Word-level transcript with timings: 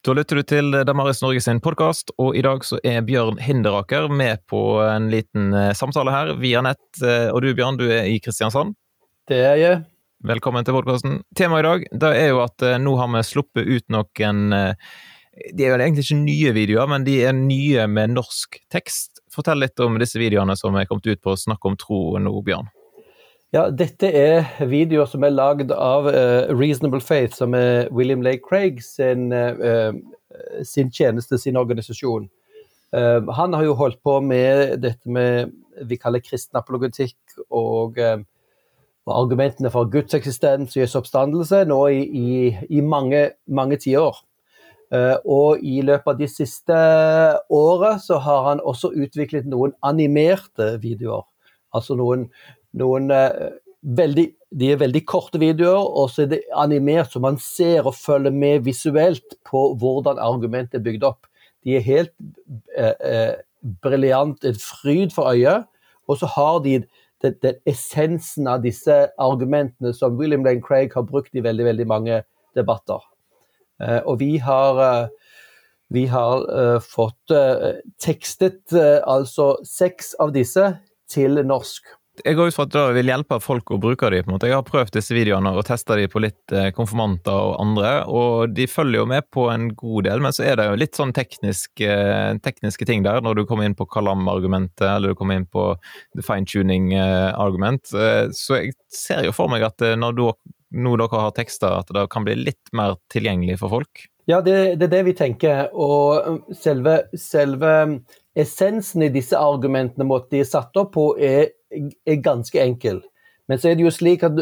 Da 0.00 0.14
lytter 0.16 0.38
du 0.40 0.46
til 0.48 0.72
Damaris 0.88 1.18
Norge 1.20 1.42
sin 1.44 1.58
podkast, 1.60 2.08
og 2.16 2.32
i 2.32 2.40
dag 2.40 2.62
så 2.64 2.78
er 2.88 3.02
Bjørn 3.04 3.36
Hinderaker 3.44 4.06
med 4.08 4.40
på 4.48 4.78
en 4.80 5.10
liten 5.12 5.50
eh, 5.52 5.74
samtale 5.76 6.14
her 6.14 6.30
via 6.40 6.62
nett. 6.64 6.86
Eh, 7.04 7.26
og 7.28 7.42
du 7.44 7.50
Bjørn, 7.52 7.76
du 7.76 7.84
er 7.84 8.08
i 8.08 8.14
Kristiansand? 8.24 8.72
Det 9.28 9.42
er 9.44 9.60
jeg. 9.60 9.82
Velkommen 10.24 10.64
til 10.64 10.78
podkasten. 10.78 11.20
Temaet 11.36 11.66
i 11.66 11.68
dag 11.68 11.84
det 12.00 12.14
er 12.16 12.30
jo 12.30 12.40
at 12.46 12.64
eh, 12.64 12.78
nå 12.80 12.96
har 12.96 13.12
vi 13.12 13.20
sluppet 13.28 13.68
ut 13.68 13.92
noen 13.92 14.40
De 14.56 15.66
er 15.66 15.68
jo 15.68 15.76
egentlig 15.76 16.06
ikke 16.06 16.20
nye 16.22 16.56
videoer, 16.56 16.88
men 16.88 17.04
de 17.04 17.20
er 17.20 17.36
nye 17.36 17.84
med 17.84 18.16
norsk 18.16 18.56
tekst. 18.72 19.20
Fortell 19.28 19.60
litt 19.60 19.84
om 19.84 20.00
disse 20.00 20.16
videoene 20.16 20.56
som 20.56 20.80
er 20.80 20.88
kommet 20.88 21.12
ut 21.12 21.20
på 21.20 21.36
Snakk 21.44 21.68
om 21.68 21.76
tro 21.76 22.06
nå, 22.16 22.38
Bjørn. 22.48 22.72
Ja, 23.50 23.64
dette 23.74 24.06
er 24.14 24.44
videoer 24.70 25.08
som 25.10 25.24
er 25.26 25.32
lagd 25.34 25.72
av 25.74 26.04
uh, 26.06 26.46
Reasonable 26.54 27.02
Faith, 27.02 27.34
som 27.34 27.56
er 27.58 27.88
William 27.90 28.20
Lay 28.22 28.38
Craig 28.38 28.76
sin, 28.86 29.32
uh, 29.34 29.90
sin 30.62 30.92
tjeneste, 30.94 31.34
sin 31.42 31.58
organisasjon. 31.58 32.28
Uh, 32.94 33.26
han 33.34 33.56
har 33.58 33.64
jo 33.66 33.74
holdt 33.74 33.98
på 34.06 34.20
med 34.22 34.76
dette 34.84 35.10
med 35.10 35.50
vi 35.90 35.98
kaller 35.98 36.22
kristen 36.22 36.60
apologetikk 36.60 37.40
og, 37.48 37.98
og 37.98 39.12
argumentene 39.16 39.72
for 39.74 39.88
Guds 39.90 40.14
eksistens 40.14 40.76
og 40.76 40.84
Jesu 40.84 40.98
oppstandelse 41.00 41.64
nå 41.66 41.80
i, 41.90 42.04
i, 42.04 42.30
i 42.70 42.82
mange, 42.84 43.30
mange 43.48 43.80
tiår. 43.80 44.18
og 45.24 45.62
i 45.62 45.80
løpet 45.86 46.12
av 46.12 46.18
de 46.18 46.28
siste 46.28 46.78
året 47.48 48.02
så 48.04 48.18
har 48.18 48.44
han 48.48 48.60
også 48.60 48.92
utviklet 48.92 49.46
noen 49.48 49.72
animerte 49.82 50.74
videoer. 50.82 51.24
Altså 51.72 51.94
noen 51.94 52.28
noen 52.78 53.10
eh, 53.14 53.50
veldig, 53.82 54.26
de 54.60 54.70
er 54.72 54.80
veldig 54.80 55.02
korte 55.08 55.40
videoer, 55.42 55.80
og 55.80 56.10
så 56.12 56.24
er 56.24 56.32
det 56.34 56.40
animert, 56.58 57.12
så 57.12 57.22
man 57.22 57.38
ser 57.42 57.86
og 57.88 57.96
følger 57.98 58.34
med 58.34 58.66
visuelt 58.66 59.38
på 59.48 59.70
hvordan 59.80 60.20
argumentet 60.22 60.80
er 60.80 60.86
bygd 60.86 61.06
opp. 61.08 61.30
De 61.64 61.76
er 61.76 61.86
helt 61.86 62.12
eh, 62.76 62.94
eh 63.00 63.38
briljant, 63.84 64.44
en 64.44 64.56
fryd 64.56 65.10
for 65.12 65.28
øyet. 65.34 65.66
Og 66.08 66.16
så 66.16 66.26
har 66.26 66.62
de 66.64 66.78
den, 67.22 67.34
den, 67.42 67.58
essensen 67.68 68.48
av 68.48 68.62
disse 68.64 68.94
argumentene 69.20 69.92
som 69.92 70.16
William 70.16 70.44
Lane 70.44 70.62
Craig 70.64 70.94
har 70.96 71.04
brukt 71.04 71.34
i 71.36 71.42
veldig, 71.44 71.66
veldig 71.68 71.86
mange 71.86 72.22
debatter. 72.56 73.04
Eh, 73.82 74.00
og 74.04 74.20
vi 74.20 74.36
har 74.36 74.80
eh, 74.80 75.08
vi 75.90 76.04
har 76.06 76.44
uh, 76.46 76.78
fått 76.78 77.32
uh, 77.34 77.80
tekstet 77.98 78.70
altså 78.70 79.56
seks 79.66 80.12
av 80.22 80.30
disse 80.30 80.68
til 81.10 81.40
norsk 81.42 81.88
jeg 82.24 82.36
går 82.36 82.50
ut 82.50 82.56
fra 82.56 82.64
at 82.66 82.74
det 82.74 82.84
vil 82.96 83.10
hjelpe 83.10 83.38
folk 83.42 83.72
å 83.74 83.78
bruke 83.80 84.10
de, 84.12 84.20
på 84.24 84.30
en 84.30 84.36
måte. 84.36 84.48
Jeg 84.50 84.58
har 84.58 84.66
prøvd 84.66 84.94
disse 84.96 85.14
videoene 85.16 85.52
og 85.56 85.64
testa 85.68 85.96
de 85.98 86.06
på 86.10 86.22
litt 86.22 86.54
eh, 86.54 86.70
konfirmanter 86.76 87.34
og 87.34 87.56
andre, 87.62 87.92
og 88.10 88.54
de 88.56 88.66
følger 88.70 89.02
jo 89.02 89.08
med 89.10 89.26
på 89.32 89.46
en 89.52 89.68
god 89.78 90.08
del, 90.08 90.22
men 90.24 90.36
så 90.36 90.46
er 90.48 90.60
det 90.60 90.68
jo 90.68 90.78
litt 90.80 90.98
sånn 90.98 91.14
tekniske, 91.16 91.88
eh, 91.88 92.38
tekniske 92.44 92.88
ting 92.88 93.04
der, 93.06 93.22
når 93.24 93.40
du 93.40 93.44
kommer 93.48 93.68
inn 93.68 93.76
på 93.78 93.88
Kalam-argumentet, 93.90 94.86
eller 94.88 95.12
du 95.12 95.18
kommer 95.18 95.40
inn 95.40 95.48
på 95.50 95.72
fine-tuning-argument. 96.18 97.92
Eh, 97.94 98.24
så 98.36 98.60
jeg 98.60 98.76
ser 98.92 99.26
jo 99.28 99.34
for 99.36 99.52
meg 99.52 99.66
at 99.66 99.84
når 100.00 100.16
du, 100.18 100.24
nå 100.80 100.96
dere 101.00 101.26
har 101.26 101.36
tekster, 101.36 101.80
at 101.82 101.92
det 101.94 102.08
kan 102.12 102.26
bli 102.26 102.38
litt 102.38 102.74
mer 102.76 102.98
tilgjengelig 103.12 103.60
for 103.62 103.80
folk. 103.80 104.08
Ja, 104.30 104.40
det, 104.44 104.76
det 104.78 104.86
er 104.86 104.92
det 104.92 105.04
vi 105.08 105.14
tenker. 105.18 105.70
Og 105.74 106.54
selve, 106.54 107.00
selve 107.18 107.72
essensen 108.38 109.06
i 109.06 109.12
disse 109.12 109.38
argumentene, 109.38 110.06
måtte 110.06 110.36
de 110.36 110.44
satt 110.46 110.76
opp 110.78 110.92
på, 110.94 111.06
er 111.18 111.50
er 111.70 112.22
ganske 112.24 112.60
enkel. 112.60 113.00
Men 113.50 113.58
så 113.58 113.70
er 113.70 113.74
det 113.74 113.82
jo 113.82 113.90
slik 113.90 114.22
at 114.22 114.36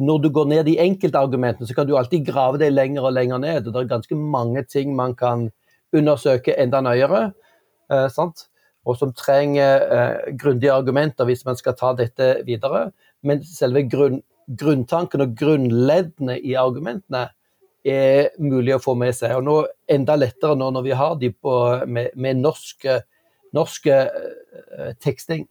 når 0.00 0.22
du 0.24 0.30
går 0.32 0.46
ned 0.48 0.68
i 0.72 0.78
enkeltargumentene, 0.80 1.66
så 1.68 1.76
kan 1.76 1.88
du 1.88 1.98
alltid 1.98 2.24
grave 2.24 2.60
deg 2.62 2.72
lenger 2.72 3.04
og 3.04 3.12
lenger 3.12 3.42
ned. 3.42 3.66
Det 3.66 3.76
er 3.76 3.90
ganske 3.90 4.16
mange 4.16 4.64
ting 4.64 4.94
man 4.96 5.12
kan 5.18 5.50
undersøke 5.92 6.54
enda 6.56 6.80
nøyere, 6.80 7.26
eh, 7.92 8.20
og 8.88 8.96
som 8.98 9.12
trenger 9.12 9.84
eh, 9.84 10.32
grundige 10.40 10.72
argumenter 10.72 11.28
hvis 11.28 11.44
man 11.44 11.60
skal 11.60 11.76
ta 11.76 11.92
dette 11.98 12.30
videre. 12.48 12.90
Men 13.22 13.44
selve 13.44 13.84
grunn, 13.84 14.22
grunntanken 14.48 15.26
og 15.26 15.36
grunnleddene 15.38 16.38
i 16.40 16.56
argumentene 16.58 17.28
er 17.84 18.32
mulig 18.40 18.78
å 18.78 18.82
få 18.82 18.96
med 18.98 19.12
seg. 19.14 19.36
Og 19.36 19.44
nå 19.44 19.58
enda 19.92 20.16
lettere 20.16 20.56
nå 20.56 20.70
når 20.72 20.88
vi 20.88 20.96
har 20.98 21.16
de 21.20 21.34
på, 21.34 21.56
med, 21.86 22.16
med 22.16 22.40
norsk, 22.40 22.88
norsk 23.52 23.92
eh, 23.92 24.92
teksting. 25.04 25.46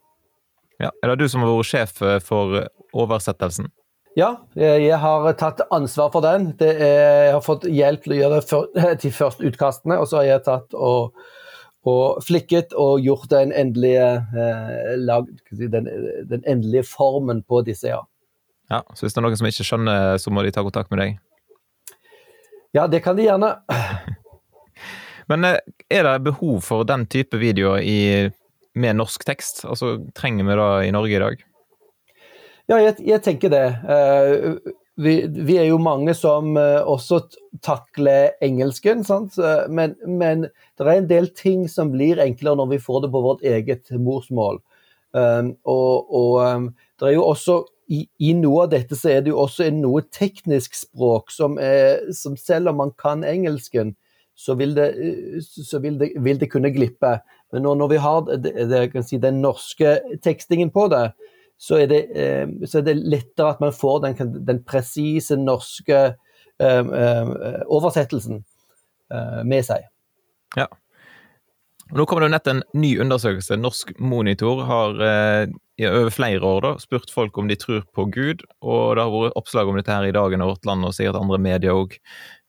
Ja. 0.81 0.90
Er 1.03 1.12
det 1.12 1.22
du 1.22 1.30
som 1.30 1.44
har 1.44 1.52
vært 1.53 1.69
sjef 1.69 2.02
eh, 2.02 2.18
for 2.25 2.58
eh, 2.58 2.72
oversettelsen? 2.97 3.69
Ja, 4.18 4.34
jeg 4.59 4.97
har 5.00 5.30
tatt 5.40 5.62
ansvar 5.72 6.09
for 6.12 6.25
den. 6.25 6.50
Er, 6.59 6.81
jeg 7.30 7.36
har 7.38 7.44
fått 7.46 7.64
hjelp 7.64 8.03
til 8.03 8.18
å 8.18 8.18
gjøre 8.18 8.42
det 8.42 8.88
til 9.00 9.14
først 9.22 9.44
utkastene, 9.46 10.00
og 10.02 10.09
så 10.09 10.20
har 10.20 10.28
jeg 10.28 10.44
tatt 10.50 10.75
og, 10.75 11.22
og 11.88 12.20
flikket 12.28 12.75
og 12.75 13.06
gjort 13.06 13.30
den 13.31 13.53
endelige, 13.56 14.09
eh, 14.36 14.97
lag, 15.00 15.30
den, 15.52 15.88
den, 16.28 16.44
endelige 16.44 16.84
formen 16.90 17.40
på 17.47 17.62
disse, 17.68 17.94
ja. 17.94 18.02
ja. 18.74 18.81
Så 18.91 19.06
hvis 19.06 19.16
det 19.16 19.22
er 19.22 19.28
noen 19.30 19.40
som 19.40 19.52
ikke 19.52 19.70
skjønner, 19.70 20.20
så 20.20 20.34
må 20.34 20.44
de 20.44 20.52
ta 20.52 20.66
kontakt 20.66 20.91
med 20.91 21.06
deg? 21.06 21.22
Ja, 22.75 22.90
det 22.91 23.03
kan 23.06 23.16
de 23.16 23.30
gjerne. 23.30 23.53
Men 25.31 25.53
er 25.53 26.03
det 26.03 26.20
behov 26.25 26.59
for 26.66 26.84
den 26.84 27.06
type 27.08 27.40
videoer 27.40 27.80
i 27.80 28.00
med 28.76 29.00
norsk 29.00 29.26
tekst? 29.28 29.64
Altså, 29.68 29.98
Trenger 30.18 30.48
vi 30.48 30.59
det 30.59 30.70
i 30.88 30.94
Norge 30.96 31.18
i 31.18 31.24
dag? 31.24 31.44
Ja, 32.70 32.78
jeg, 32.80 32.96
jeg 33.04 33.24
tenker 33.26 33.52
det. 33.52 33.66
Uh, 33.84 34.74
vi, 35.02 35.16
vi, 35.28 35.58
er 35.59 35.68
jo 35.72 35.80
mange 35.82 36.14
som 36.16 36.54
uh, 36.56 36.80
også 36.88 37.24
takler 37.66 38.36
engelsken, 38.44 39.04
uh, 39.09 39.66
men, 39.68 39.98
men, 40.08 40.46
det 40.78 40.88
er 40.88 41.02
en 41.02 41.09
del 41.09 41.32
ting 41.36 41.66
som 41.72 41.92
blir 41.92 42.22
enklere 42.24 42.59
når 42.59 42.76
vi 42.76 42.84
får 42.84 43.06
det 43.06 43.12
på 43.12 43.24
vårt 43.26 43.44
eget 43.44 43.92
morsmål. 43.92 44.62
Og, 45.12 46.14
og 46.16 46.70
det 47.02 47.09
er 47.09 47.18
jo 47.18 47.26
også 47.28 47.58
i, 47.92 48.06
i, 48.24 48.32
noe 48.38 48.66
av 48.66 48.70
dette 48.72 48.96
så 48.96 49.09
er 49.12 49.24
det 49.26 49.34
jo 49.34 49.42
også 49.42 49.68
noe 49.76 50.06
teknisk 50.16 50.78
språk 50.78 51.34
som, 51.34 51.58
er, 51.59 52.00
som 52.16 52.38
selv 52.40 52.72
om 52.72 52.80
man 52.80 52.94
kan 53.00 53.26
engelsken, 53.28 53.92
så 54.41 54.56
vil 54.57 54.74
det, 54.75 54.88
så 55.46 55.79
vil 55.79 56.00
det, 56.00 56.12
vil 56.18 56.40
det 56.41 56.50
kunne 56.50 56.74
glippe. 56.74 57.19
Men 57.53 57.66
når, 57.68 57.75
når 57.84 57.91
vi 57.91 58.00
har 58.02 58.31
det, 58.41 59.03
si, 59.06 59.19
den 59.22 59.41
norske 59.44 60.00
tekstingen 60.25 60.72
på 60.74 60.88
det, 60.90 61.12
så 61.62 61.78
er 61.84 61.91
det, 61.91 62.02
eh, 62.18 62.47
så 62.66 62.79
er 62.79 62.88
det 62.90 62.97
lettere 62.97 63.53
at 63.53 63.62
man 63.62 63.75
får 63.75 64.00
den, 64.07 64.35
den 64.47 64.63
presise 64.66 65.38
norske 65.38 66.00
eh, 66.09 66.94
eh, 67.02 67.34
oversettelsen 67.69 68.41
eh, 69.13 69.41
med 69.46 69.68
seg. 69.68 69.85
Ja. 70.58 70.66
Nå 71.91 72.08
kommer 72.08 72.23
det 72.23 72.31
jo 72.31 72.35
nett 72.38 72.50
en 72.50 72.63
ny 72.81 72.96
undersøkelse. 73.03 73.59
Norsk 73.59 73.94
Monitor 74.00 74.63
har 74.66 75.06
eh, 75.06 75.53
i 75.81 75.88
over 75.90 76.13
flere 76.13 76.41
år 76.46 76.66
da, 76.66 76.75
spurt 76.81 77.12
folk 77.13 77.38
om 77.38 77.50
de 77.52 77.58
tror 77.59 77.84
på 77.94 78.06
Gud, 78.13 78.46
og 78.63 78.96
det 78.96 79.06
har 79.06 79.13
vært 79.13 79.38
oppslag 79.40 79.69
om 79.69 79.78
dette 79.78 79.94
her 79.94 80.08
i 80.08 80.16
Dagen 80.16 80.44
og 80.44 80.56
Vårt 80.56 80.69
Land 80.69 80.88
og 80.88 80.96
sikkert 80.97 81.19
andre 81.19 81.41
medier 81.41 81.78
òg. 81.78 81.97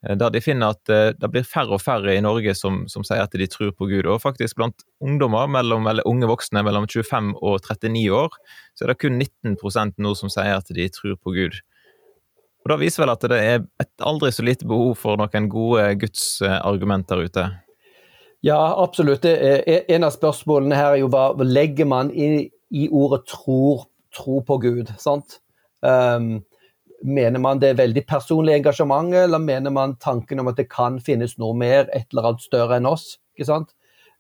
Eh, 0.09 0.17
der 0.17 0.31
de 0.31 0.41
finner 0.43 0.75
at 0.75 0.91
eh, 0.91 1.11
det 1.19 1.31
blir 1.31 1.47
færre 1.47 1.77
og 1.77 1.83
færre 1.83 2.15
i 2.17 2.23
Norge 2.25 2.55
som, 2.59 2.83
som, 2.91 3.05
sier 3.07 3.23
at 3.25 3.35
de 3.39 3.49
tror 3.51 3.73
på 3.77 3.89
Gud. 3.91 4.07
Og 4.07 4.23
faktisk 4.23 4.59
blant 4.59 4.85
ungdommer, 5.03 5.51
mellom, 5.51 5.87
eller 5.91 6.07
unge 6.09 6.29
voksne 6.31 6.65
mellom 6.67 6.89
25 6.91 7.35
og 7.41 7.61
39 7.63 8.07
år, 8.17 8.39
så 8.75 8.87
er 8.87 8.93
det 8.93 9.01
kun 9.03 9.21
19% 9.21 9.99
nå 10.03 10.15
som 10.19 10.33
sier 10.33 10.57
at 10.57 10.73
de 10.75 10.89
tror 10.93 11.19
på 11.21 11.37
Gud. 11.37 11.61
Og 12.63 12.71
Da 12.71 12.79
viser 12.79 13.03
vel 13.03 13.11
at 13.11 13.25
det 13.27 13.39
er 13.43 13.63
et 13.83 14.07
aldri 14.07 14.31
så 14.31 14.45
lite 14.47 14.69
behov 14.71 14.95
for 15.01 15.19
noen 15.19 15.49
gode 15.51 15.89
gudsargumenter 15.99 17.25
ute? 17.27 17.49
Ja, 18.43 18.59
absolutt. 18.79 19.27
En 19.27 20.07
av 20.07 20.15
spørsmålene 20.15 20.79
her 20.79 20.95
er 20.95 21.01
jo 21.03 21.11
hva 21.11 21.33
legger 21.43 21.87
man 21.91 22.11
i, 22.15 22.47
i 22.71 22.87
ordet 22.91 23.25
tror, 23.31 23.89
tro 24.15 24.39
på 24.47 24.61
Gud? 24.63 24.95
sant? 25.03 25.41
Um, 25.83 26.45
Mener 27.03 27.43
man 27.43 27.61
det 27.63 27.73
er 27.73 27.81
veldig 27.81 28.05
personlig 28.07 28.55
engasjement, 28.55 29.15
eller 29.25 29.43
mener 29.43 29.75
man 29.75 29.97
tanken 30.03 30.41
om 30.43 30.51
at 30.53 30.59
det 30.61 30.69
kan 30.71 31.01
finnes 31.03 31.35
noe 31.41 31.57
mer, 31.59 31.89
et 31.91 32.07
eller 32.13 32.31
annet 32.31 32.45
større 32.45 32.79
enn 32.79 32.89
oss? 32.91 33.17
ikke 33.37 33.49
sant? 33.49 33.73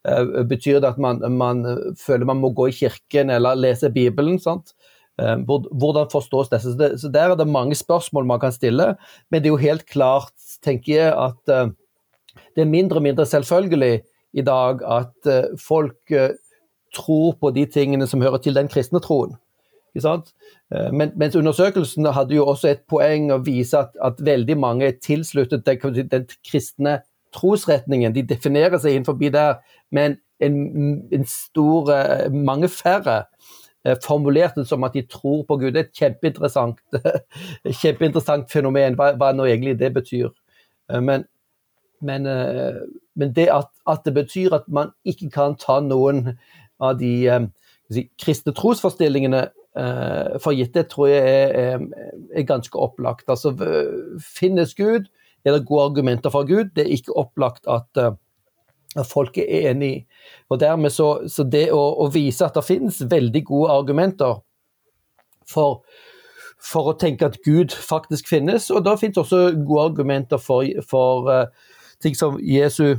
Uh, 0.08 0.43
betyr 0.49 0.81
det 0.82 0.94
at 0.94 0.99
man, 0.99 1.20
man, 1.31 1.62
føler 2.00 2.26
man 2.26 2.40
må 2.43 2.50
gå 2.56 2.70
i 2.70 2.75
kirken 2.75 3.31
eller 3.31 3.58
lese 3.58 3.90
Bibelen? 3.93 4.40
sant? 4.43 4.75
Uh, 5.20 5.37
hvordan 5.44 6.11
forstås 6.11 6.50
dette? 6.50 6.73
Så, 6.99 7.12
Der 7.12 7.31
er 7.31 7.37
det 7.38 7.46
mange 7.46 7.79
spørsmål 7.79 8.26
man 8.26 8.40
kan 8.43 8.55
stille, 8.55 8.94
men 9.31 9.43
det 9.43 9.50
er 9.50 9.55
jo 9.55 9.62
helt 9.62 9.87
klart, 9.87 10.35
tenker 10.64 10.93
jeg, 10.96 11.12
at 11.12 11.55
uh, 11.55 11.70
det 12.56 12.64
er 12.64 12.73
mindre 12.73 12.99
og 12.99 13.06
mindre 13.06 13.26
selvfølgelig 13.28 14.00
i 14.32 14.40
dag 14.40 14.81
at 14.88 15.28
folk 15.61 16.08
tror 16.96 17.35
på 17.37 17.50
de 17.52 17.67
tingene 17.69 18.06
som 18.08 18.23
hører 18.25 18.40
til 18.40 18.56
den 18.56 18.70
kristne 18.73 19.00
troen. 19.05 19.35
Eh, 19.96 20.92
men, 20.92 21.12
mens 21.16 21.36
undersøkelsen 21.36 22.06
hadde 22.06 22.34
jo 22.34 22.46
også 22.46 22.68
et 22.72 22.84
poeng 22.88 23.30
å 23.32 23.40
vise 23.44 23.78
at, 23.78 23.96
at 24.02 24.20
veldig 24.24 24.58
mange 24.58 24.88
er 24.88 25.00
tilsluttet 25.02 25.66
den, 25.66 26.08
den, 26.10 26.28
kristne 26.48 27.00
trosretningen. 27.34 28.14
De 28.14 28.22
definerer 28.22 28.78
seg 28.78 28.96
innenfor 28.96 29.18
der, 29.32 29.60
men 29.90 30.18
en, 30.40 30.56
en 31.12 31.26
stor, 31.28 31.92
eh, 31.92 32.30
mange 32.32 32.68
færre 32.68 33.24
formulerte 33.82 34.06
formulerte 34.06 34.62
som 34.62 34.84
at 34.86 34.94
de 34.94 35.02
tror 35.10 35.40
på 35.42 35.56
Gud. 35.58 35.72
Det 35.74 35.80
er 35.80 35.88
et 35.88 35.96
kjempeinteressant, 35.98 36.78
kjempeinteressant 37.82 38.46
fenomen, 38.52 38.94
hva, 38.94 39.08
hva 39.18 39.32
nå 39.34 39.48
egentlig 39.50 39.74
det 39.80 39.90
betyr. 39.96 40.28
Men, 41.02 41.24
men, 41.98 42.28
men 43.18 43.32
det 43.34 43.48
at, 43.50 43.72
at, 43.90 44.04
det 44.04 44.14
betyr 44.14 44.54
at 44.54 44.68
man 44.70 44.92
ikke 45.02 45.32
kan 45.34 45.56
ta 45.58 45.80
noen 45.82 46.36
av 46.78 47.00
de 47.00 47.50
si, 47.94 48.06
kristne 48.20 48.54
trosforstillingene 48.56 49.46
for 50.44 50.52
gitt, 50.52 50.74
det 50.76 50.90
tror 50.92 51.08
jeg 51.08 51.22
er, 51.24 51.52
er, 51.56 52.08
er 52.36 52.44
ganske 52.44 52.76
opplagt. 52.76 53.24
Altså, 53.32 53.54
finnes 54.20 54.74
Gud? 54.76 55.06
Er 55.48 55.56
det 55.56 55.64
gode 55.64 55.86
argumenter 55.86 56.34
for 56.34 56.44
Gud? 56.44 56.74
Det 56.76 56.84
er 56.84 56.92
ikke 56.92 57.16
opplagt 57.16 57.64
at 57.72 57.96
at 58.96 59.06
folk 59.06 59.38
er 59.38 59.70
enig. 59.70 60.06
Og 60.48 60.60
dermed 60.60 60.90
så, 60.90 61.28
så 61.28 61.44
det 61.44 61.68
å, 61.72 61.80
å, 62.04 62.08
vise 62.12 62.44
at 62.46 62.56
det 62.56 62.64
finnes 62.66 63.02
veldig 63.10 63.44
gode 63.48 63.76
argumenter 63.76 64.40
for, 65.48 65.82
for, 66.60 66.92
å 66.92 66.98
tenke 67.00 67.28
at 67.28 67.40
Gud 67.46 67.72
faktisk 67.72 68.28
finnes, 68.30 68.70
og 68.70 68.84
da 68.86 68.96
finnes 69.00 69.20
også 69.20 69.44
gode 69.62 69.88
argumenter 69.92 70.42
for, 70.42 70.68
for 70.88 71.30
uh, 71.30 71.72
ting 72.04 72.16
som 72.18 72.38
Jesu, 72.40 72.98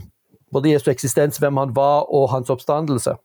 både 0.53 0.73
Jesu 0.73 0.89
eksistens, 0.91 1.39
hvem 1.41 1.61
han 1.61 1.75
var, 1.77 2.09
og 2.09 2.31
hans 2.33 2.51
oppstandelse. 2.53 3.15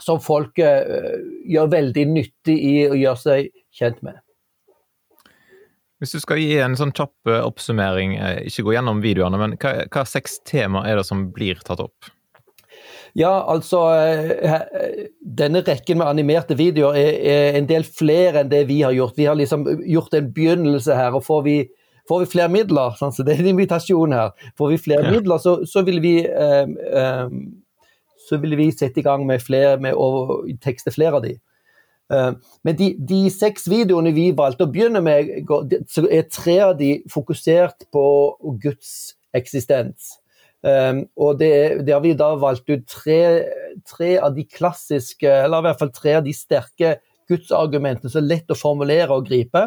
Som 0.00 0.20
folk 0.24 0.58
uh, 0.64 1.20
gjør 1.48 1.72
veldig 1.76 2.06
nyttig 2.14 2.56
i 2.56 2.74
å 2.88 2.96
gjøre 2.96 3.20
seg 3.20 3.54
kjent 3.76 4.00
med. 4.06 4.20
Hvis 6.00 6.14
du 6.16 6.22
skal 6.22 6.40
gi 6.40 6.54
en 6.64 6.78
sånn 6.80 6.94
kjapp 6.96 7.28
eh, 7.28 7.42
oppsummering, 7.44 8.14
eh, 8.16 8.38
ikke 8.48 8.64
gå 8.64 8.72
gjennom 8.72 9.02
videoene, 9.04 9.36
men 9.40 9.58
hva, 9.60 9.82
hva 9.92 10.06
seks 10.08 10.38
tema 10.48 10.86
er 10.88 10.96
det 10.96 11.04
som 11.04 11.26
blir 11.34 11.60
tatt 11.66 11.82
opp? 11.84 12.08
Ja, 13.18 13.32
altså 13.50 13.82
eh, 13.98 14.54
Denne 15.20 15.60
rekken 15.66 15.98
med 16.00 16.08
animerte 16.08 16.56
videoer 16.56 16.96
er, 16.96 17.18
er, 17.20 17.58
en 17.58 17.68
del 17.68 17.84
flere 17.84 18.40
enn 18.40 18.52
det 18.52 18.62
vi 18.70 18.80
har 18.80 18.94
gjort. 18.96 19.18
Vi 19.18 19.28
har 19.28 19.36
liksom 19.36 19.66
gjort 19.84 20.16
en 20.16 20.32
begynnelse 20.32 20.96
her. 20.96 21.18
og 21.18 21.26
Får 21.26 21.44
vi, 21.44 21.56
får 22.08 22.24
vi 22.24 22.30
flere 22.32 22.54
midler, 22.54 22.96
sånn, 22.96 23.12
så 23.12 23.26
det 23.26 23.36
er 23.36 23.44
en 23.44 23.52
invitasjon 23.52 24.16
her, 24.16 24.32
får 24.56 24.72
vi 24.72 24.80
flere 24.80 25.04
ja. 25.04 25.12
midler, 25.18 25.42
så, 25.42 25.58
så, 25.68 25.84
vil 25.84 26.00
vi 26.00 26.14
um, 26.24 26.72
um, 26.96 27.36
så 28.30 28.38
vil 28.42 28.54
vi 28.58 28.70
sette 28.70 29.02
i 29.02 29.06
gang 29.06 29.26
med, 29.26 29.42
flere, 29.42 29.74
med 29.82 29.98
å 29.98 30.44
tekste 30.62 30.94
flere 30.94 31.18
av 31.18 31.26
de. 31.26 31.34
Eh, 32.14 32.30
men 32.66 32.78
de, 32.78 32.92
de, 33.10 33.20
seks 33.34 33.66
videoene 33.70 34.14
vi 34.14 34.30
valgte 34.36 34.66
å 34.66 34.70
begynne 34.70 35.02
med, 35.04 35.50
så 35.90 36.06
er 36.06 36.30
tre 36.30 36.56
av 36.70 36.76
de 36.78 36.96
fokusert 37.10 37.88
på 37.94 38.04
Guds 38.62 39.16
eksistens. 39.36 40.16
Um, 40.60 41.06
og 41.16 41.38
det, 41.40 41.86
det, 41.86 41.92
har 41.94 42.02
vi 42.04 42.12
da 42.12 42.34
valgt 42.36 42.68
ut 42.68 42.82
tre, 42.90 43.46
tre, 43.88 44.10
av 44.20 44.34
de 44.36 44.44
klassiske, 44.44 45.24
eller 45.24 45.62
i 45.62 45.66
hvert 45.70 45.80
fall 45.80 45.92
tre 45.96 46.18
av 46.18 46.26
de 46.26 46.34
sterke 46.36 46.98
gudsargumentene 47.30 48.12
som 48.12 48.20
er 48.20 48.28
lett 48.34 48.52
å 48.52 48.58
formulere 48.58 49.16
og 49.16 49.24
gripe. 49.30 49.62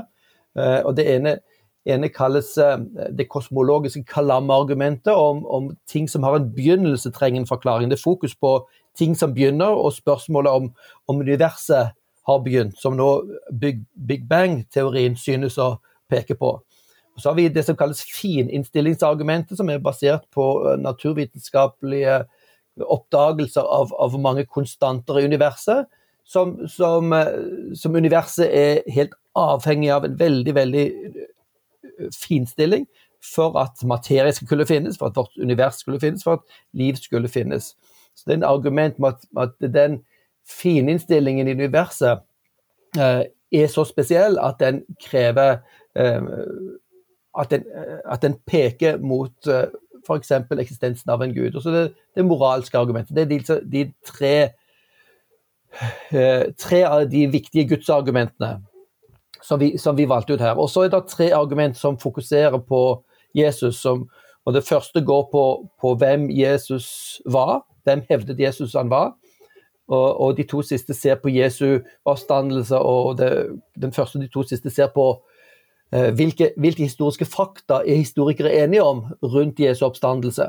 Uh, 0.54 0.83
og 0.86 0.94
Det 1.00 1.07
ene, 1.16 1.39
ene 1.85 2.09
kalles 2.09 2.53
uh, 2.57 2.77
det 3.12 3.27
kosmologiske 3.31 4.03
kalam-argumentet, 4.07 5.13
om, 5.13 5.45
om, 5.45 5.71
ting 5.89 6.07
som 6.09 6.24
har 6.24 6.38
en 6.39 6.51
begynnelse, 6.56 7.12
trenger 7.12 7.41
en 7.41 7.50
forklaring. 7.50 7.89
Det 7.91 8.00
er 8.00 8.03
fokus 8.03 8.35
på 8.35 8.56
ting 8.97 9.18
som 9.18 9.33
begynner, 9.33 9.74
og 9.74 9.94
spørsmålet 9.94 10.51
om, 10.51 10.69
om 11.07 11.19
universet 11.19 11.95
har 12.27 12.44
begynt, 12.44 12.77
som 12.80 12.95
nå 12.95 13.09
Big, 13.59 13.83
Big 14.07 14.27
Bang-teorien 14.30 15.18
synes 15.19 15.57
å 15.59 15.75
peke 16.12 16.38
på. 16.39 16.56
Og 17.13 17.21
så 17.21 17.30
har 17.30 17.38
vi 17.38 17.50
det 17.53 17.65
som 17.65 17.77
kalles 17.77 18.01
fininnstillingsargumentet, 18.09 19.57
som 19.57 19.69
er 19.69 19.83
basert 19.83 20.25
på 20.33 20.45
eh, 20.65 20.80
naturvitenskapelige 20.81 22.24
oppdagelser 22.81 23.68
av, 23.69 23.94
av 23.94 24.15
mange 24.21 24.47
konstanter 24.50 25.19
i 25.19 25.27
universet. 25.30 25.85
Som, 26.25 26.56
som, 26.71 27.13
eh, 27.13 27.75
som, 27.77 27.95
universet 27.95 28.47
er 28.47 28.81
helt 28.95 29.13
avhengig 29.38 29.91
av 29.94 30.07
en 30.07 30.18
veldig, 30.18 30.56
veldig 30.57 30.88
eh, 30.89 31.23
finstilling 32.13 32.88
for 33.36 33.57
at 33.60 33.84
materie 33.88 34.31
skulle 34.31 34.66
finnes, 34.66 34.98
for 34.98 35.06
at 35.06 35.16
vårt 35.16 35.38
univers 35.42 35.80
skulle 35.80 36.00
finnes, 36.00 36.24
for 36.24 36.34
at 36.34 36.40
liv 36.74 36.95
skulle 36.95 37.28
finnes. 37.28 37.75
Så 38.16 38.24
det 38.25 38.34
er 38.34 38.38
en 38.38 38.44
argument 38.44 39.00
med 39.00 39.07
at, 39.07 39.50
at 39.62 39.74
den 39.74 40.01
fininnstillingen 40.50 41.48
i 41.48 41.51
universet 41.51 42.19
eh, 43.00 43.24
er 43.54 43.68
så 43.68 43.86
spesiell 43.88 44.40
at 44.40 44.60
den 44.60 44.84
krever 45.01 45.57
eh, 45.95 46.22
at, 47.40 47.50
den, 47.50 47.63
eh, 47.75 48.00
at, 48.06 48.22
den, 48.22 48.36
peker 48.48 48.98
mot 48.98 49.48
eh, 49.48 49.72
f.eks. 50.07 50.31
eksistensen 50.60 51.10
av 51.10 51.24
en 51.24 51.34
gud. 51.34 51.56
Og 51.56 51.63
så 51.63 51.72
det, 51.72 51.86
det 52.16 52.25
moralske 52.25 52.78
argumentet. 52.78 53.16
Det 53.16 53.24
er 53.24 53.31
de, 53.31 53.62
de 53.72 53.86
tre, 54.06 54.36
eh, 56.12 56.45
tre 56.60 56.84
av 56.84 57.07
de 57.10 57.25
viktige 57.31 57.69
gudsargumentene 57.72 58.57
som 59.44 59.60
vi, 59.60 59.78
som 59.78 59.95
vi 59.95 60.07
valgte 60.10 60.34
ut 60.34 60.44
her. 60.44 60.60
Og 60.60 60.69
så 60.72 60.86
er 60.86 60.94
det 60.94 61.04
tre 61.12 61.31
argument 61.36 61.78
som 61.78 62.00
fokuserer 62.00 62.62
på 62.63 63.04
Jesus. 63.36 63.81
Som, 63.81 64.07
og 64.45 64.54
Det 64.54 64.63
første 64.63 65.01
går 65.01 65.28
på, 65.31 65.44
på 65.81 65.95
hvem 65.95 66.30
Jesus 66.31 67.22
var. 67.25 67.62
Hvem 67.84 68.06
hevdet 68.10 68.40
Jesus 68.40 68.74
han 68.74 68.90
var? 68.90 69.13
Og, 69.88 70.22
og, 70.22 70.38
de 70.38 70.44
to 70.48 70.62
siste 70.63 70.94
ser 70.95 71.19
på 71.19 71.30
Jesu 71.30 71.84
oppstandelse, 72.06 72.78
og 72.80 73.18
det, 73.19 73.60
den 73.75 73.92
første 73.92 74.19
de 74.19 74.30
to 74.31 74.45
siste 74.48 74.72
ser 74.72 74.88
på 74.95 75.10
eh, 75.92 76.07
hvilke, 76.16 76.54
hvilke, 76.56 76.88
historiske 76.88 77.28
fakta 77.28 77.81
er 77.84 78.00
historikere 78.00 78.54
enige 78.63 78.84
om 78.84 79.04
rundt 79.22 79.60
Jesu 79.60 79.84
oppstandelse. 79.86 80.48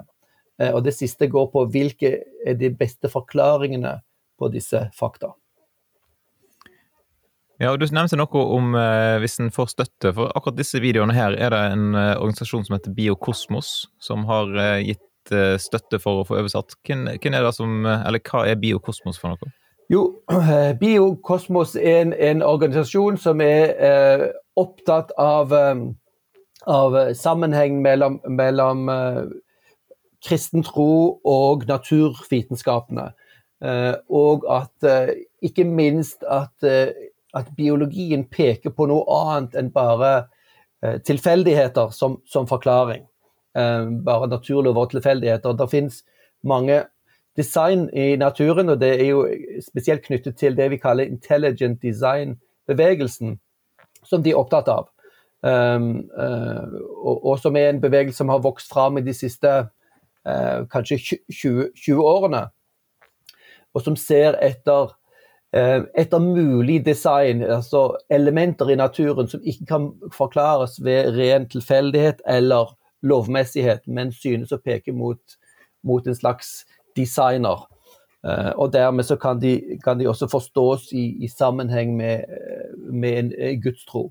Eh, 0.62 0.70
og 0.70 0.84
det 0.84 0.94
siste 0.94 1.26
går 1.26 1.50
på 1.50 1.66
hvilke 1.66 2.20
er 2.46 2.54
de 2.54 2.70
beste 2.70 3.10
forklaringene 3.10 3.98
på 4.38 4.48
disse 4.54 4.86
fakta. 4.94 5.34
Ja, 7.62 7.70
og 7.70 7.78
Du 7.78 7.86
nevnte 7.86 8.18
noe 8.18 8.44
om 8.56 8.74
eh, 8.74 9.16
hvis 9.22 9.38
en 9.38 9.52
får 9.54 9.72
støtte. 9.76 10.10
For 10.12 10.32
akkurat 10.34 10.58
disse 10.58 10.80
videoene 10.82 11.14
her 11.14 11.36
er 11.38 11.54
det 11.54 11.64
en 11.72 11.94
eh, 11.94 12.14
organisasjon 12.18 12.66
som 12.66 12.78
heter 12.78 12.94
Biokosmos, 12.96 13.74
som 14.02 14.26
har 14.30 14.50
eh, 14.58 14.86
gitt 14.88 15.04
Eh, 15.32 15.56
støtte 15.56 15.98
for 16.02 16.20
å 16.20 16.24
få 16.28 16.36
oversatt. 16.36 16.74
Hvem, 16.84 17.06
hvem 17.16 17.36
er 17.36 17.46
det 17.46 17.54
som, 17.56 17.84
eller 17.86 18.20
Hva 18.20 18.44
er 18.44 18.58
Biokosmos 18.60 19.16
for 19.20 19.32
noe? 19.32 19.52
Jo, 19.92 20.02
Biokosmos 20.80 21.76
er 21.80 22.02
en, 22.02 22.12
en 22.12 22.42
organisasjon 22.44 23.16
som 23.20 23.40
er 23.44 23.72
eh, 23.72 24.26
opptatt 24.60 25.14
av, 25.20 25.54
eh, 25.56 25.80
av 26.68 26.98
sammenheng 27.16 27.80
mellom, 27.84 28.20
mellom 28.28 28.92
eh, 28.92 29.22
kristen 30.24 30.64
tro 30.66 31.22
og 31.24 31.64
naturvitenskapene. 31.72 33.08
Eh, 33.64 33.94
og 34.12 34.44
at 34.52 34.88
eh, 34.88 35.14
ikke 35.44 35.64
minst 35.64 36.24
at, 36.28 36.52
at, 37.34 37.50
biologien 37.56 38.24
peker 38.30 38.70
på 38.70 38.86
noe 38.90 39.04
annet 39.10 39.58
enn 39.58 39.72
bare 39.74 40.14
tilfeldigheter 41.04 41.94
som, 41.96 42.18
som 42.28 42.44
forklaring. 42.44 43.06
Eh, 43.58 43.90
bare 44.04 44.26
naturlover 44.26 44.80
og 44.80 44.90
tilfeldigheter. 44.90 45.52
Det 45.52 45.70
finnes 45.70 46.00
mange 46.42 46.82
design 47.36 47.86
i 47.94 48.16
naturen, 48.16 48.68
og 48.68 48.80
det 48.80 48.90
er 49.00 49.06
jo 49.12 49.26
spesielt 49.62 50.02
knyttet 50.02 50.36
til 50.38 50.56
det 50.58 50.70
vi 50.70 50.80
kaller 50.82 51.06
intelligent 51.06 51.82
design-bevegelsen, 51.82 53.38
som 54.04 54.22
de 54.22 54.34
er 54.34 54.40
opptatt 54.40 54.68
av. 54.68 54.90
Um, 55.44 56.08
uh, 56.16 56.72
og, 57.04 57.24
og, 57.26 57.38
som 57.38 57.56
er 57.56 57.68
en 57.68 57.80
bevegelse 57.80 58.16
som 58.16 58.30
har 58.32 58.40
vokst 58.40 58.70
fram 58.72 58.96
i 58.96 59.04
de 59.04 59.12
siste 59.12 59.50
uh, 59.50 60.60
kanskje 60.72 60.98
20, 61.28 61.66
20, 61.76 62.00
årene. 62.00 62.46
Og 63.74 63.84
som 63.84 63.96
ser 63.96 64.38
etter, 64.40 64.94
etter 65.54 66.18
mulig 66.18 66.80
design, 66.86 67.42
altså 67.42 67.96
elementer 68.10 68.72
i 68.72 68.78
naturen 68.80 69.28
som 69.30 69.42
ikke 69.46 69.66
kan 69.68 69.84
forklares 70.12 70.80
ved 70.82 71.14
ren 71.14 71.46
tilfeldighet 71.50 72.24
eller 72.26 72.72
lovmessighet, 73.04 73.84
men 73.86 74.12
synes 74.12 74.52
å 74.54 74.58
peke 74.58 74.94
mot, 74.96 75.20
mot 75.86 76.06
en 76.06 76.16
slags 76.16 76.64
designer. 76.96 77.66
Uh, 78.24 78.52
og 78.56 78.72
dermed 78.72 79.04
så 79.04 79.18
kan 79.20 79.40
de, 79.40 79.58
kan 79.84 79.98
de 80.00 80.08
også 80.08 80.30
forstås 80.32 80.88
i, 80.96 81.10
i 81.24 81.28
sammenheng 81.28 81.92
med, 81.96 82.24
med 82.88 83.18
en 83.18 83.32
gudstro. 83.60 84.08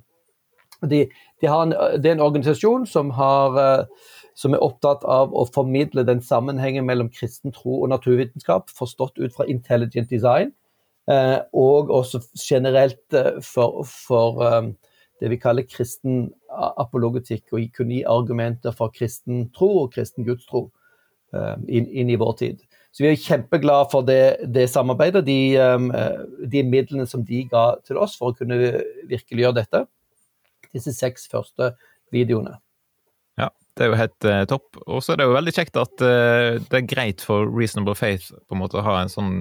De, 0.83 1.07
de 1.41 1.47
en, 1.49 1.73
det 1.97 2.11
er 2.11 2.17
en 2.17 2.21
organisasjon 2.21 2.85
som, 2.85 3.09
har, 3.17 3.87
som, 4.35 4.53
er 4.53 4.61
opptatt 4.61 5.05
av 5.07 5.33
å 5.33 5.47
formidle 5.55 6.03
den 6.05 6.21
sammenhengen 6.21 6.85
mellom 6.85 7.09
kristen 7.09 7.55
tro 7.55 7.79
og 7.81 7.89
naturvitenskap, 7.89 8.69
forstått 8.77 9.17
ut 9.17 9.33
fra 9.33 9.47
intelligent 9.49 10.11
design, 10.11 10.51
og 11.07 11.89
også 11.91 12.21
generelt 12.39 13.15
for, 13.43 13.81
for 13.83 14.37
det 15.19 15.31
vi 15.33 15.39
kaller 15.41 15.67
kristen 15.67 16.29
apologetikk, 16.79 17.49
og 17.51 17.65
kunne 17.75 17.97
gi 17.97 18.05
argumenter 18.07 18.71
for 18.71 18.93
kristen 18.95 19.49
tro 19.51 19.67
og 19.81 19.91
kristen 19.97 20.23
gudstro 20.23 20.69
inn, 21.33 21.89
inn, 21.89 22.13
i 22.13 22.15
vår 22.21 22.37
tid. 22.39 22.63
Så 22.93 23.01
vi 23.01 23.09
er 23.09 23.17
kjempeglade 23.17 23.89
for 23.89 24.05
det, 24.05 24.45
det 24.53 24.67
samarbeidet, 24.69 25.23
de, 25.25 25.57
um, 25.57 25.89
de, 26.45 26.61
midlene 26.61 27.07
som 27.09 27.23
de 27.25 27.41
ga 27.49 27.71
til 27.87 27.97
oss 27.97 28.13
for 28.19 28.29
å 28.29 28.37
kunne 28.37 28.59
virkeliggjøre 29.09 29.57
dette. 29.63 29.81
Disse 30.77 30.93
seks 30.93 31.25
første 31.31 31.71
videoene. 32.13 32.59
Ja, 33.41 33.49
det 33.73 33.85
er 33.85 33.89
jo 33.89 33.97
helt 33.97 34.27
uh, 34.29 34.43
topp. 34.49 34.77
Og 34.85 35.01
så 35.01 35.15
er 35.15 35.21
det 35.21 35.25
jo 35.25 35.33
veldig 35.33 35.55
kjekt 35.55 35.79
at 35.81 36.05
uh, 36.05 36.61
det 36.61 36.83
er 36.83 36.91
greit 36.91 37.25
for 37.25 37.49
Reasonable 37.49 37.97
Faith 37.97 38.29
på 38.29 38.53
en 38.53 38.61
måte 38.61 38.77
å 38.77 38.85
ha 38.85 38.99
en 39.01 39.09
sånn 39.13 39.33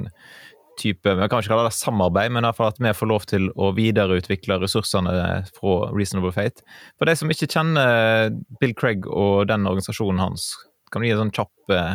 type 0.80 1.14
Vi 1.18 1.28
kan 1.28 1.42
ikke 1.42 1.52
kalle 1.52 1.68
det 1.68 1.76
samarbeid, 1.76 2.32
men 2.32 2.44
i 2.44 2.48
hvert 2.48 2.58
fall 2.58 2.72
at 2.72 2.80
vi 2.82 2.94
får 2.96 3.10
lov 3.10 3.26
til 3.30 3.48
å 3.56 3.72
videreutvikle 3.76 4.58
ressursene 4.62 5.12
fra 5.56 5.76
Reasonable 5.92 6.32
Fate. 6.34 6.64
For 6.98 7.08
de 7.08 7.16
som 7.18 7.32
ikke 7.32 7.50
kjenner 7.52 8.32
Bill 8.60 8.74
Craig 8.78 9.08
og 9.08 9.48
den 9.52 9.68
organisasjonen 9.68 10.22
hans, 10.22 10.52
Kan 10.92 11.00
du 11.00 11.06
gi 11.08 11.14
en 11.14 11.22
sånn 11.22 11.32
kjapp 11.32 11.72
uh, 11.72 11.94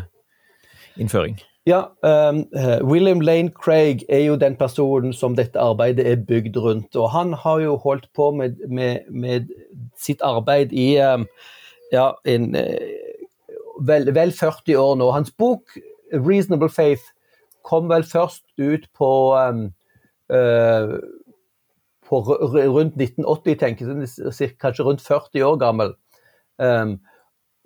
innføring? 0.98 1.36
Ja, 1.70 1.92
um, 2.02 2.40
William 2.82 3.20
Lane 3.22 3.52
Craig 3.54 4.02
er 4.10 4.24
jo 4.24 4.40
den 4.42 4.56
personen 4.58 5.12
som 5.14 5.36
dette 5.38 5.62
arbeidet 5.62 6.08
er 6.08 6.24
bygd 6.26 6.58
rundt. 6.58 6.96
Og 6.96 7.12
han 7.14 7.36
har 7.38 7.60
jo 7.62 7.76
holdt 7.84 8.08
på 8.18 8.32
med, 8.34 8.58
med, 8.66 9.06
med 9.12 9.52
sitt 10.02 10.24
arbeid 10.26 10.74
i 10.74 10.96
um, 10.98 11.28
ja, 11.94 12.08
en, 12.26 12.56
vel, 13.86 14.10
vel, 14.16 14.34
40 14.34 14.82
år 14.82 14.98
nå. 14.98 15.12
Hans 15.12 15.30
bok 15.32 15.78
'Reasonable 16.10 16.70
Faith' 16.70 17.14
kom 17.68 17.90
vel 17.92 18.06
først 18.08 18.44
ut 18.58 18.88
på, 18.96 19.12
uh, 19.36 20.96
på 22.08 22.22
rundt 22.24 22.96
1980, 22.96 23.60
tenker 23.60 23.92
jeg. 23.92 24.56
Kanskje 24.62 24.88
rundt 24.88 25.04
40 25.04 25.46
år 25.46 25.60
gammel. 25.62 25.94
Um, 26.58 26.98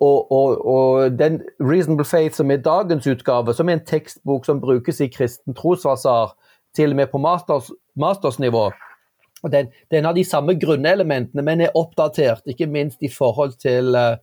og, 0.02 0.32
og, 0.32 0.66
og, 0.66 1.18
den 1.18 1.42
Reasonable 1.60 2.04
Faith, 2.04 2.34
som 2.34 2.50
er 2.50 2.56
dagens 2.56 3.06
utgave, 3.06 3.54
som 3.54 3.68
er 3.68 3.78
en 3.78 3.86
tekstbok 3.86 4.46
som 4.46 4.60
brukes 4.60 5.00
i 5.00 5.06
kristen 5.06 5.54
trosfasar, 5.54 6.34
til 6.74 6.90
og 6.90 6.96
med 6.96 7.06
på 7.12 7.20
masters, 7.22 7.70
mastersnivå, 7.94 8.70
den, 9.52 9.68
den, 9.90 10.04
har 10.04 10.12
de 10.12 10.24
samme 10.24 10.54
grunnelementene, 10.60 11.42
men 11.42 11.60
er 11.60 11.76
oppdatert, 11.78 12.42
ikke 12.46 12.66
minst 12.66 13.02
i 13.02 13.10
forhold 13.10 13.52
til 13.62 13.94
uh, 13.98 14.16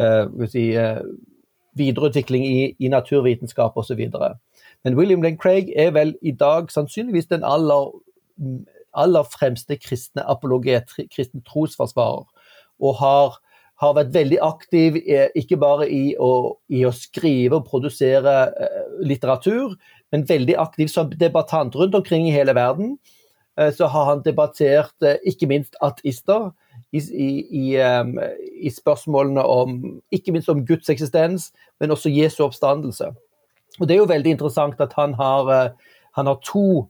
uh, 0.00 0.48
si, 0.48 0.70
uh, 0.76 1.02
videreutvikling 1.76 2.46
i, 2.46 2.74
i 2.78 2.88
naturvitenskap 2.88 3.76
osv. 3.76 4.08
Men 4.84 4.96
William 4.98 5.22
Lane 5.22 5.38
Craig 5.40 5.72
er 5.76 5.90
vel 5.96 6.14
i 6.22 6.32
dag 6.32 6.70
sannsynligvis 6.70 7.30
den 7.32 7.44
aller, 7.44 7.90
aller 8.94 9.26
fremste 9.32 9.76
kristne 9.76 10.22
apologet, 10.30 10.94
kristen 11.10 11.42
trosforsvarer, 11.46 12.26
og 12.78 12.98
har 13.02 13.38
har 13.78 13.94
vært 13.94 14.14
veldig 14.14 14.38
aktiv 14.42 14.96
ikke 15.38 15.58
bare 15.60 15.86
i 15.90 16.14
å, 16.18 16.58
i 16.74 16.82
å 16.86 16.94
skrive 16.94 17.60
og 17.60 17.68
produsere 17.68 18.34
eh, 18.50 18.80
litteratur, 19.06 19.76
men 20.12 20.26
veldig 20.26 20.56
aktiv 20.58 20.90
som 20.90 21.12
debattant 21.20 21.76
rundt 21.78 21.94
omkring 21.94 22.26
i 22.26 22.34
hele 22.34 22.56
verden. 22.58 22.96
Eh, 23.58 23.70
så 23.74 23.86
har 23.92 24.10
han 24.10 24.24
debattert 24.26 25.06
eh, 25.06 25.20
ikke 25.30 25.50
minst 25.50 25.78
ateister 25.84 26.50
i, 26.90 26.98
i, 26.98 27.64
i, 27.76 28.70
spørsmålene 28.72 29.44
om 29.44 29.78
ikke 30.14 30.32
minst 30.34 30.50
om 30.50 30.64
Guds 30.66 30.90
eksistens, 30.90 31.52
men 31.78 31.92
også 31.94 32.10
Jesu 32.10 32.40
oppstandelse. 32.46 33.12
Og 33.78 33.88
Det 33.88 33.94
er 33.94 34.02
jo 34.02 34.12
veldig 34.12 34.30
interessant 34.36 34.80
at 34.80 34.92
han 34.98 35.14
har, 35.14 35.74
han 36.16 36.26
har 36.26 36.40
to 36.44 36.88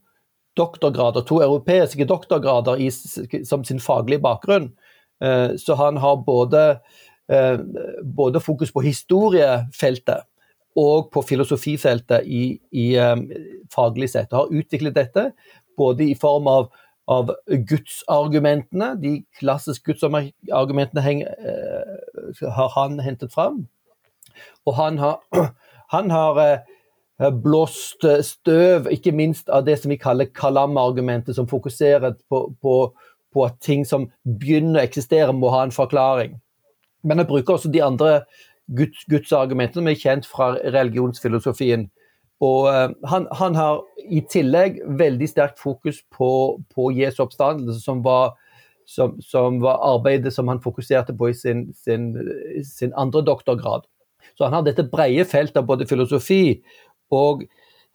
doktorgrader, 0.57 1.21
to 1.21 1.41
europeiske 1.41 2.05
doktorgrader 2.05 2.81
i, 2.81 2.89
som 3.45 3.63
sin 3.63 3.79
faglige 3.79 4.23
bakgrunn. 4.23 4.71
Eh, 5.23 5.55
så 5.57 5.75
han 5.75 5.97
har 5.97 6.23
både, 6.25 6.79
eh, 7.29 7.59
både 8.03 8.39
fokus 8.39 8.71
på 8.71 8.83
historiefeltet 8.83 10.25
og 10.75 11.09
på 11.11 11.21
filosofifeltet 11.21 12.25
i, 12.25 12.59
i 12.71 12.93
faglig 13.73 14.09
sett. 14.09 14.33
Og 14.33 14.39
har 14.39 14.61
utviklet 14.61 14.95
dette 14.95 15.31
både 15.79 16.09
i 16.11 16.15
form 16.15 16.47
av, 16.47 16.69
av 17.09 17.31
gudsargumentene, 17.47 18.93
de 19.01 19.13
klassiske 19.39 19.85
gudsargumentene 19.87 21.15
uh, 21.25 22.43
har 22.57 22.73
han 22.75 22.99
hentet 23.03 23.33
fram. 23.33 23.63
Og 24.67 24.77
han 24.77 24.99
har, 25.01 25.19
han 25.95 26.13
har 26.13 26.39
uh, 26.39 26.75
blåst 27.19 28.05
støv, 28.23 28.87
ikke 28.95 29.11
minst 29.11 29.49
av 29.51 29.65
det 29.67 29.75
som 29.81 29.91
vi 29.91 29.99
kaller 29.99 30.29
kalam-argumentet, 30.31 31.35
som 31.35 31.49
fokuserer 31.51 32.15
på, 32.31 32.45
på 32.63 32.75
på 33.33 33.45
at 33.45 33.59
ting 33.61 33.85
som 33.85 34.09
begynner 34.25 34.81
å 34.81 34.85
eksistere, 34.87 35.35
må 35.35 35.51
ha 35.53 35.63
en 35.65 35.75
forklaring. 35.75 36.37
Men 37.05 37.21
jeg 37.21 37.29
bruker 37.29 37.55
også 37.55 37.71
de 37.71 37.83
andre 37.83 38.23
Guds, 38.75 39.05
Guds 39.09 39.31
argumentene 39.33 39.81
som 39.81 39.89
er 39.91 40.01
kjent 40.01 40.27
fra 40.29 40.51
religionsfilosofien. 40.59 41.87
Og 42.45 42.69
uh, 42.71 42.91
han, 43.11 43.27
han, 43.35 43.55
har 43.57 43.81
i 44.07 44.21
tillegg 44.31 44.79
veldig 44.99 45.27
sterkt 45.27 45.59
fokus 45.59 46.01
på, 46.15 46.31
på 46.75 46.91
Jesu 46.95 47.23
oppstandelse, 47.25 47.81
som 47.83 48.03
var, 48.05 48.37
som, 48.87 49.17
som 49.21 49.59
var, 49.63 49.81
arbeidet 49.93 50.33
som 50.33 50.47
han 50.51 50.61
fokuserte 50.63 51.15
på 51.19 51.31
i 51.31 51.37
sin, 51.37 51.67
sin, 51.75 52.13
sin 52.65 52.95
andre 52.97 53.25
doktorgrad. 53.27 53.87
Så 54.37 54.47
han 54.47 54.55
har 54.55 54.63
dette 54.63 54.87
brede 54.87 55.25
feltet 55.27 55.57
av 55.59 55.67
både 55.67 55.87
filosofi 55.89 56.61
og 57.15 57.45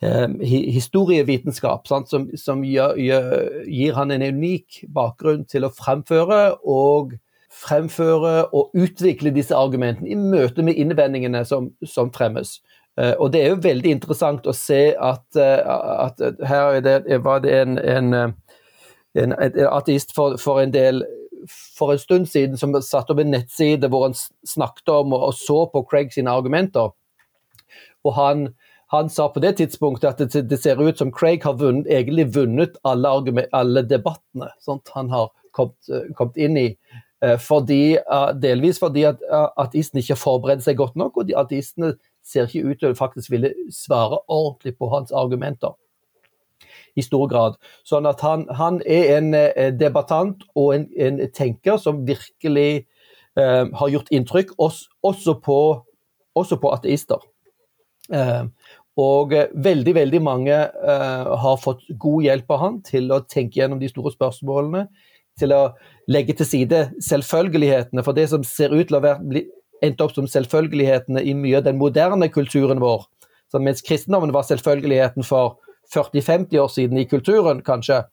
eh, 0.02 0.28
historievitenskap, 0.74 1.86
sant, 1.90 2.10
som, 2.10 2.28
som 2.38 2.64
gjør, 2.66 2.96
gjør, 3.00 3.28
gir 3.66 3.98
han 3.98 4.14
en 4.14 4.26
unik 4.34 4.84
bakgrunn 4.94 5.44
til 5.50 5.68
å 5.68 5.72
fremføre 5.74 6.56
og 6.62 7.14
fremføre 7.54 8.48
og 8.50 8.72
utvikle 8.74 9.30
disse 9.34 9.54
argumentene 9.54 10.10
i 10.10 10.18
møte 10.18 10.64
med 10.66 10.78
innvendingene 10.80 11.44
som, 11.46 11.70
som 11.86 12.10
fremmes. 12.12 12.58
Eh, 12.98 13.14
og 13.18 13.32
Det 13.32 13.42
er 13.42 13.52
jo 13.52 13.62
veldig 13.62 13.90
interessant 13.90 14.46
å 14.46 14.54
se 14.54 14.94
at, 14.94 15.24
uh, 15.38 16.06
at 16.06 16.20
her 16.46 16.80
det, 16.84 17.20
var 17.24 17.42
det 17.42 17.54
en, 17.62 17.78
en, 17.78 18.14
en, 18.14 19.36
en 19.38 19.60
ateist 19.70 20.14
for, 20.14 20.38
for, 20.38 20.62
en 20.62 20.74
del 20.74 21.02
for 21.78 21.92
en 21.92 21.98
stund 21.98 22.28
siden 22.30 22.58
som 22.58 22.74
satte 22.82 23.14
opp 23.14 23.22
en 23.22 23.32
nettside 23.34 23.90
hvor 23.90 24.06
han 24.08 24.14
snakket 24.46 24.94
om 24.94 25.16
og 25.18 25.32
så 25.38 25.64
på 25.72 25.82
Craig 25.90 26.14
sine 26.14 26.30
argumenter. 26.30 26.94
Og 28.04 28.14
han 28.14 28.48
han 28.92 29.08
sa 29.10 29.28
på 29.28 29.40
det 29.40 29.56
tidspunktet 29.58 30.10
at 30.10 30.32
det, 30.32 30.44
det 30.50 30.58
ser 30.62 30.82
ut 30.82 30.98
som 30.98 31.12
Craig 31.12 31.44
har 31.44 31.56
vunnet, 31.60 31.88
egentlig 31.90 32.28
vunnet 32.34 32.76
alle, 32.84 33.10
alle 33.52 33.82
debattene 33.88 34.50
sånt, 34.60 34.90
han 34.94 35.10
har 35.10 35.30
kommet, 35.54 35.76
eh, 35.88 36.10
kommet 36.14 36.36
inn 36.36 36.56
i. 36.60 36.66
Eh, 37.24 37.38
fordi, 37.40 37.96
eh, 37.96 38.32
delvis 38.40 38.78
fordi 38.82 39.06
at 39.08 39.22
ateistene 39.56 40.02
ikke 40.02 40.18
forbereder 40.20 40.66
seg 40.66 40.76
godt 40.76 40.96
nok, 41.00 41.16
og 41.16 41.28
de 41.28 41.36
ateistene 41.38 41.94
ser 42.24 42.48
ikke 42.48 42.70
ut 42.70 42.82
til 42.82 42.92
å 42.92 42.98
faktisk 42.98 43.32
ville 43.32 43.54
svare 43.72 44.20
ordentlig 44.28 44.76
på 44.78 44.90
hans 44.92 45.12
argumenter. 45.12 45.74
I 46.96 47.02
stor 47.02 47.26
grad. 47.26 47.56
Sånn 47.82 48.06
at 48.06 48.20
han, 48.22 48.44
han 48.54 48.78
er 48.86 49.16
en 49.16 49.32
debattant 49.78 50.44
og 50.54 50.76
en, 50.76 50.84
en 50.94 51.18
tenker 51.34 51.80
som 51.82 52.04
virkelig 52.06 52.86
eh, 53.36 53.64
har 53.66 53.90
gjort 53.90 54.12
inntrykk, 54.14 54.54
også, 54.58 55.34
på, 55.42 55.58
også 56.38 56.58
på 56.62 56.72
ateister. 56.74 57.22
Uh, 58.12 58.48
og 59.00 59.32
eh, 59.34 59.50
veldig 59.58 59.94
veldig 59.96 60.20
mange 60.22 60.54
uh, 60.54 61.32
har 61.42 61.56
fått 61.58 61.82
god 61.98 62.22
hjelp 62.28 62.52
av 62.54 62.60
han 62.62 62.76
til 62.86 63.10
å 63.10 63.24
tenke 63.26 63.58
gjennom 63.58 63.80
de 63.80 63.90
store 63.90 64.12
spørsmålene. 64.14 64.86
Til 65.40 65.50
å 65.50 65.62
legge 66.06 66.36
til 66.38 66.46
side 66.46 66.84
selvfølgelighetene. 67.02 68.04
For 68.06 68.14
det 68.14 68.28
som 68.30 68.44
ser 68.46 68.70
ut 68.70 68.86
til 68.86 69.00
å 69.00 69.02
være 69.02 69.42
endt 69.82 70.04
opp 70.04 70.14
som 70.14 70.28
selvfølgelighetene 70.30 71.24
i 71.26 71.34
mye 71.34 71.58
av 71.58 71.66
den 71.66 71.80
moderne 71.80 72.30
kulturen 72.30 72.78
vår. 72.82 73.02
Så 73.50 73.58
mens 73.58 73.82
kristendommen 73.82 74.32
var 74.34 74.46
selvfølgeligheten 74.46 75.26
for 75.26 75.56
40-50 75.92 76.58
år 76.62 76.70
siden 76.72 76.98
i 76.98 77.08
kulturen, 77.10 77.60
kanskje, 77.66 78.04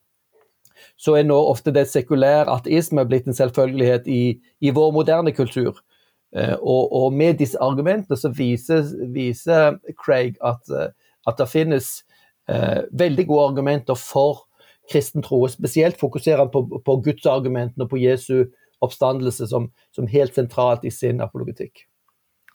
så 0.98 1.16
er 1.18 1.28
nå 1.30 1.38
ofte 1.38 1.74
det 1.74 1.86
sekulære 1.90 2.50
ateisme 2.52 3.06
blitt 3.06 3.30
en 3.30 3.38
selvfølgelighet 3.38 4.10
i, 4.10 4.42
i 4.62 4.74
vår 4.74 4.92
moderne 4.98 5.34
kultur. 5.34 5.78
Eh, 6.36 6.54
og, 6.54 6.94
og, 6.96 7.14
med 7.14 7.40
disse 7.42 7.60
argumentene 7.60 8.18
så 8.18 8.32
viser, 8.36 8.88
viser 9.12 9.76
Craig 10.00 10.38
at, 10.46 10.64
eh, 10.72 10.94
at, 11.28 11.38
det 11.38 11.50
finnes 11.52 11.90
eh, 12.50 12.88
veldig 12.92 13.28
gode 13.28 13.50
argumenter 13.52 14.00
for 14.00 14.46
kristen 14.92 15.26
tro. 15.26 15.44
Spesielt 15.52 16.00
fokuserer 16.00 16.46
han 16.46 16.54
på, 16.54 16.64
på 16.86 16.98
gudsargumentene 17.04 17.86
og 17.86 17.92
på 17.92 18.02
Jesu 18.02 18.46
oppstandelse 18.82 19.48
som, 19.52 19.70
som 19.96 20.08
helt 20.10 20.36
sentralt 20.36 20.88
i 20.88 20.94
sin 20.94 21.22
apologetikk. 21.22 21.86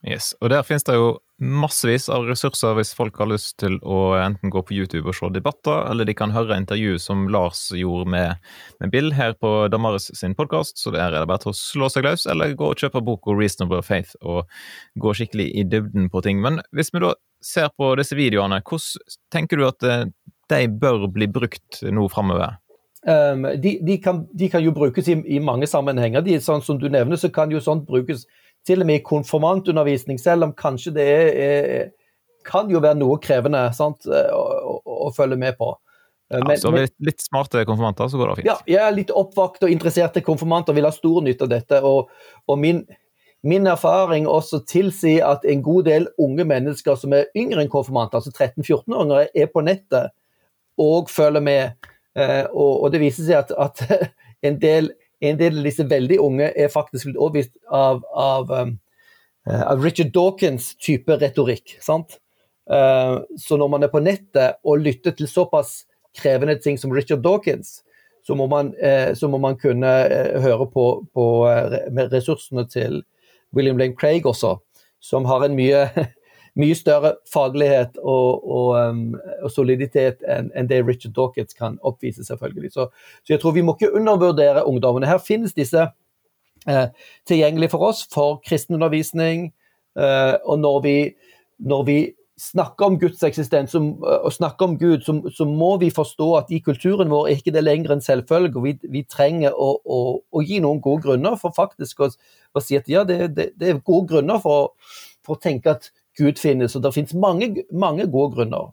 Yes, 0.06 0.36
og 0.38 0.52
Der 0.52 0.62
finnes 0.62 0.84
det 0.86 0.94
jo 0.94 1.16
massevis 1.42 2.04
av 2.12 2.28
ressurser 2.28 2.76
hvis 2.78 2.92
folk 2.94 3.16
har 3.18 3.26
lyst 3.26 3.56
til 3.58 3.74
å 3.82 4.14
enten 4.20 4.52
gå 4.54 4.60
på 4.62 4.76
YouTube 4.76 5.10
og 5.10 5.16
se 5.18 5.28
debatter, 5.34 5.82
eller 5.90 6.06
de 6.06 6.14
kan 6.16 6.30
høre 6.30 6.56
intervju 6.56 6.94
som 7.02 7.24
Lars 7.32 7.64
gjorde 7.74 8.06
med, 8.14 8.44
med 8.80 8.92
Bill 8.94 9.10
her 9.18 9.34
på 9.34 9.50
Damaris 9.72 10.06
sin 10.14 10.36
podkast. 10.38 10.78
Så 10.78 10.92
der 10.94 11.10
er 11.10 11.18
det 11.18 11.26
bare 11.26 11.42
til 11.42 11.50
å 11.50 11.58
slå 11.58 11.90
seg 11.90 12.06
løs, 12.06 12.28
eller 12.30 12.54
gå 12.54 12.70
og 12.70 12.78
kjøpe 12.78 13.02
boka 13.02 13.34
'Reasonable 13.34 13.82
Faith' 13.82 14.14
og 14.22 14.46
gå 14.94 15.16
skikkelig 15.18 15.48
i 15.58 15.66
dybden 15.66 16.06
på 16.14 16.22
ting. 16.22 16.38
Men 16.40 16.62
hvis 16.70 16.94
vi 16.94 17.02
da 17.02 17.16
ser 17.42 17.74
på 17.74 17.90
disse 17.98 18.14
videoene, 18.14 18.62
hvordan 18.62 19.18
tenker 19.34 19.58
du 19.58 19.66
at 19.66 19.82
eh, 19.82 20.06
de 20.54 20.62
bør 20.70 21.10
bli 21.10 21.26
brukt 21.26 21.82
nå 21.82 22.06
framover? 22.14 22.60
Um, 23.06 23.42
de, 23.42 23.78
de, 23.86 23.98
kan, 24.02 24.24
de, 24.34 24.48
kan, 24.50 24.62
jo 24.62 24.72
brukes 24.74 25.06
i, 25.08 25.18
i 25.36 25.38
mange 25.38 25.66
sammenhenger. 25.66 26.24
De, 26.26 26.40
sånn 26.42 26.62
som 26.62 26.78
du 26.78 26.88
nevner, 26.90 27.18
så 27.18 27.30
kan 27.30 27.50
jo 27.50 27.60
sånt 27.62 27.84
brukes 27.86 28.24
til 28.66 28.82
og 28.82 28.88
med 28.88 29.00
i 29.00 29.06
konfirmantundervisning, 29.06 30.18
selv 30.20 30.48
om 30.48 30.54
kanskje 30.56 30.92
det 30.96 31.06
er, 31.06 31.32
er, 31.46 31.88
kan 32.46 32.70
jo 32.70 32.82
være 32.82 32.98
noe 32.98 33.18
krevende 33.22 33.62
sant, 33.76 34.06
å, 34.06 34.42
å, 34.74 34.76
å, 35.06 35.10
følge 35.14 35.38
med 35.40 35.58
på. 35.58 35.72
Eh, 36.32 36.40
men, 36.40 36.54
ja, 36.54 36.60
så 36.62 36.72
litt, 36.74 36.94
litt, 37.04 37.22
smarte 37.22 37.64
konfirmanter, 37.68 38.10
så 38.10 38.20
går 38.20 38.30
det 38.30 38.36
fint. 38.40 38.50
Ja, 38.50 38.58
jeg 38.70 38.82
er 38.82 38.94
litt 38.96 39.14
oppvakt 39.14 39.66
og 39.66 39.72
interesserte 39.72 40.24
konfirmanter 40.26 40.76
vil 40.76 40.88
ha 40.88 40.94
stor 40.94 41.22
nytte 41.26 41.46
av 41.46 41.52
dette. 41.54 41.80
Og, 41.86 42.12
og 42.46 42.60
min, 42.62 42.82
min, 43.46 43.70
erfaring 43.70 44.28
også 44.30 44.64
tilsier 44.68 45.26
at 45.28 45.46
en 45.46 45.64
god 45.66 45.90
del 45.90 46.10
unge 46.22 46.46
mennesker 46.48 46.98
som 47.00 47.14
er 47.16 47.30
yngre 47.38 47.62
enn 47.64 47.72
konfirmanter, 47.72 48.20
altså 48.20 48.34
13-14-åringer, 48.34 49.30
er 49.34 49.50
på 49.52 49.64
nettet 49.66 50.14
og 50.82 51.10
følger 51.12 51.44
med. 51.44 51.90
Eh, 52.16 52.44
og, 52.50 52.82
og, 52.82 52.90
det 52.94 53.02
viser 53.02 53.28
seg 53.28 53.44
at, 53.44 53.54
at 53.54 54.10
en 54.46 54.58
del 54.62 54.90
en 55.20 55.38
del 55.40 55.60
av 55.60 55.66
disse 55.66 55.86
veldig 55.88 56.18
unge 56.20 56.50
er 56.52 56.72
faktisk 56.72 57.08
blitt 57.08 57.18
overbevist 57.20 57.54
av, 57.72 58.02
av, 58.12 58.52
um, 58.52 58.76
av 59.46 59.84
Richard 59.84 60.12
Dawkins 60.14 60.74
type 60.82 61.16
retorikk. 61.20 61.76
sant? 61.80 62.18
Så 62.66 63.54
når 63.54 63.68
man 63.70 63.84
er 63.86 63.90
på 63.92 64.00
nettet 64.02 64.56
og 64.66 64.80
lytter 64.82 65.14
til 65.14 65.28
såpass 65.30 65.84
krevende 66.18 66.56
ting 66.58 66.74
som 66.74 66.90
Richard 66.90 67.22
Dawkins, 67.22 67.84
så 68.26 68.34
må 68.34 68.48
man, 68.50 68.72
så 69.14 69.28
må 69.30 69.38
man 69.38 69.54
kunne 69.54 69.92
høre 70.42 70.66
på, 70.72 70.86
på 71.14 71.26
ressursene 72.10 72.66
til 72.66 73.04
William 73.54 73.78
Lane 73.78 73.94
Craig 73.94 74.26
også, 74.26 74.56
som 74.98 75.28
har 75.30 75.46
en 75.46 75.54
mye 75.54 75.86
mye 76.56 76.76
større 76.76 77.12
faglighet 77.32 77.98
og, 78.00 78.46
og, 78.48 78.70
um, 78.80 79.14
og 79.44 79.52
soliditet 79.52 80.24
enn 80.30 80.48
en 80.56 80.68
det 80.70 80.80
Richard 80.86 81.14
Dawkins 81.16 81.56
kan 81.56 81.78
oppvise, 81.84 82.24
selvfølgelig. 82.24 82.72
Så, 82.72 82.88
så, 83.22 83.34
jeg 83.34 83.42
tror 83.42 83.56
vi 83.56 83.64
må 83.66 83.76
ikke 83.76 83.92
undervurdere 83.92 84.64
ungdommene. 84.66 85.08
Her 85.08 85.20
finnes 85.22 85.54
disse 85.56 85.88
eh, 86.68 86.86
tilgjengelige 87.28 87.74
for 87.74 87.90
oss 87.90 88.06
for 88.12 88.40
kristenundervisning. 88.46 89.50
Eh, 89.98 90.34
og 90.44 90.58
når 90.58 90.80
vi, 90.86 90.96
når 91.58 91.90
vi, 91.90 91.98
snakker 92.36 92.84
om 92.84 92.98
Guds 93.00 93.22
eksistens 93.24 93.72
og 93.74 94.32
snakker 94.32 94.66
om 94.66 94.74
Gud, 94.76 95.00
så, 95.06 95.14
så, 95.32 95.46
må 95.48 95.78
vi 95.80 95.88
forstå 95.88 96.26
at 96.36 96.50
i 96.52 96.58
kulturen 96.60 97.08
vår 97.08 97.30
er 97.30 97.38
ikke 97.38 97.54
det 97.54 97.62
lenger 97.64 97.94
en 97.94 98.04
selvfølge. 98.04 98.60
Vi, 98.60 98.74
vi 98.92 99.02
trenger 99.08 99.56
å, 99.56 99.70
å, 99.80 100.00
å, 100.20 100.42
gi 100.44 100.58
noen 100.60 100.82
gode 100.84 101.06
grunner 101.06 101.38
for 101.40 101.56
faktisk 101.56 102.04
å, 102.04 102.10
å 102.52 102.60
si 102.60 102.76
at 102.76 102.90
ja, 102.92 103.06
det, 103.08 103.30
det, 103.38 103.46
det 103.56 103.70
er 103.70 103.80
gode 103.80 104.10
grunner 104.12 104.42
for, 104.44 104.74
for 105.24 105.38
å 105.38 105.42
tenke 105.48 105.78
at 105.78 105.88
Gud 106.18 106.40
finnes. 106.40 106.76
Og 106.76 106.82
det 106.84 106.94
finnes 106.94 107.14
mange, 107.14 107.64
mange 107.72 108.06
gode 108.10 108.36
grunner. 108.36 108.72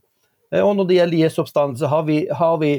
Eh, 0.53 0.61
og 0.61 0.75
når 0.77 0.89
det 0.89 0.97
gjelder 0.99 1.23
Jesu 1.23 1.41
oppstandelse, 1.43 1.91
har 1.91 2.07
vi, 2.07 2.17
har 2.31 2.57
vi 2.61 2.73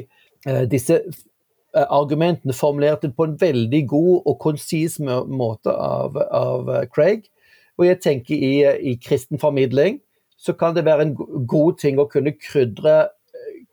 eh, 0.47 0.63
disse 0.71 0.99
eh, 1.01 1.85
argumentene 1.85 2.53
formulert 2.53 3.05
på 3.17 3.27
en 3.27 3.37
veldig 3.41 3.83
god 3.87 4.13
og 4.25 4.39
konsis 4.39 4.99
måte 4.99 5.73
av, 5.73 6.17
av, 6.31 6.71
Craig. 6.93 7.29
Og 7.77 7.89
jeg 7.89 8.01
tenker 8.03 8.35
i, 8.35 8.53
i, 8.91 8.95
kristen 9.01 9.39
formidling 9.39 9.99
så 10.39 10.53
kan 10.53 10.75
det 10.75 10.85
være 10.85 11.07
en 11.07 11.15
god 11.47 11.79
ting 11.81 11.99
å 11.99 12.07
kunne 12.11 12.35
krydre, 12.37 13.09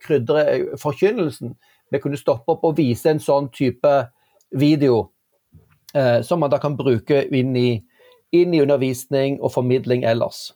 krydre 0.03 0.43
forkynnelsen 0.79 1.53
Vi 1.91 1.99
kunne 2.01 2.17
stoppe 2.17 2.55
opp 2.55 2.63
og 2.65 2.77
vise 2.79 3.11
en 3.11 3.19
sånn 3.21 3.51
type 3.53 3.89
video 4.49 5.11
eh, 5.93 6.21
som 6.21 6.39
man 6.39 6.49
da 6.49 6.57
kan 6.57 6.77
bruke 6.77 7.23
inn 7.29 7.55
i, 7.55 7.83
inn 8.33 8.53
i 8.53 8.61
undervisning 8.63 9.39
og 9.41 9.53
formidling 9.53 10.03
ellers. 10.09 10.51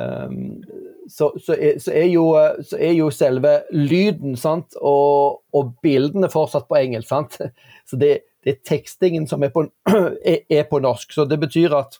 Um, 0.00 0.62
så, 1.10 1.32
så, 1.40 1.52
er, 1.52 1.78
så, 1.78 1.92
er 1.92 2.04
jo, 2.04 2.24
så, 2.62 2.76
er, 2.78 2.92
jo, 2.92 3.10
selve 3.10 3.60
lyden 3.74 4.36
sant? 4.38 4.76
Og, 4.76 5.40
og 5.52 5.74
bildene 5.82 6.30
fortsatt 6.30 6.68
på 6.70 6.78
engelsk. 6.78 7.08
Sant? 7.10 7.38
Så 7.90 7.98
det, 7.98 8.12
det, 8.44 8.54
er 8.54 8.68
tekstingen 8.76 9.26
som 9.26 9.42
er 9.42 9.52
på, 9.54 9.66
er, 9.90 10.64
på, 10.70 10.78
norsk. 10.78 11.12
Så 11.12 11.26
det 11.26 11.40
betyr 11.42 11.74
at 11.78 11.98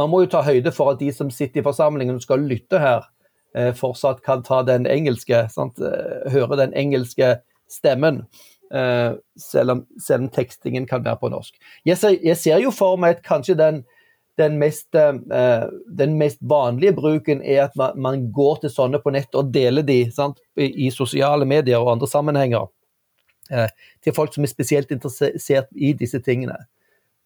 man 0.00 0.08
må 0.12 0.22
jo 0.24 0.30
ta 0.32 0.40
høyde 0.46 0.72
for 0.72 0.94
at 0.94 1.02
de 1.02 1.10
som 1.12 1.32
sitter 1.34 1.60
i 1.60 1.66
forsamlingen 1.66 2.16
og 2.16 2.24
skal 2.24 2.46
lytte 2.48 2.80
her, 2.80 3.04
eh, 3.52 3.72
fortsatt 3.76 4.22
kan 4.24 4.44
ta 4.46 4.62
den 4.64 4.88
engelske, 4.88 5.44
sant? 5.52 5.82
Eh, 5.82 6.30
høre 6.32 6.56
den 6.62 6.72
engelske 6.78 7.34
stemmen. 7.68 8.24
Eh, 8.72 9.12
selv, 9.36 9.70
om, 9.70 9.86
selv, 9.98 10.24
om, 10.24 10.28
tekstingen 10.32 10.86
kan 10.88 11.04
være 11.04 11.20
på 11.20 11.32
norsk. 11.32 11.56
Jeg 11.84 11.98
ser, 11.98 12.16
jeg 12.22 12.38
ser 12.38 12.62
jo 12.62 12.70
for 12.72 13.00
meg 13.02 13.18
at 13.18 13.24
kanskje 13.26 13.58
den 13.58 13.82
den 14.40 14.56
mest, 14.60 14.88
uh, 14.96 15.68
den 15.86 16.16
mest, 16.20 16.40
vanlige 16.40 16.94
bruken 16.96 17.42
er 17.42 17.68
at 17.68 17.96
man, 17.96 18.26
går 18.32 18.64
til 18.64 18.72
sånne 18.72 19.00
på 19.02 19.12
nett 19.14 19.34
og 19.38 19.52
deler 19.54 19.84
de 19.86 20.02
sant, 20.14 20.40
i, 20.56 20.88
sosiale 20.94 21.48
medier 21.48 21.80
og 21.80 21.94
andre 21.94 22.08
sammenhenger. 22.10 22.68
Uh, 23.50 23.68
til 24.04 24.14
folk 24.16 24.34
som 24.34 24.46
er 24.46 24.52
spesielt 24.52 24.92
interessert 24.94 25.70
i 25.74 25.92
disse 25.98 26.20
tingene. 26.24 26.58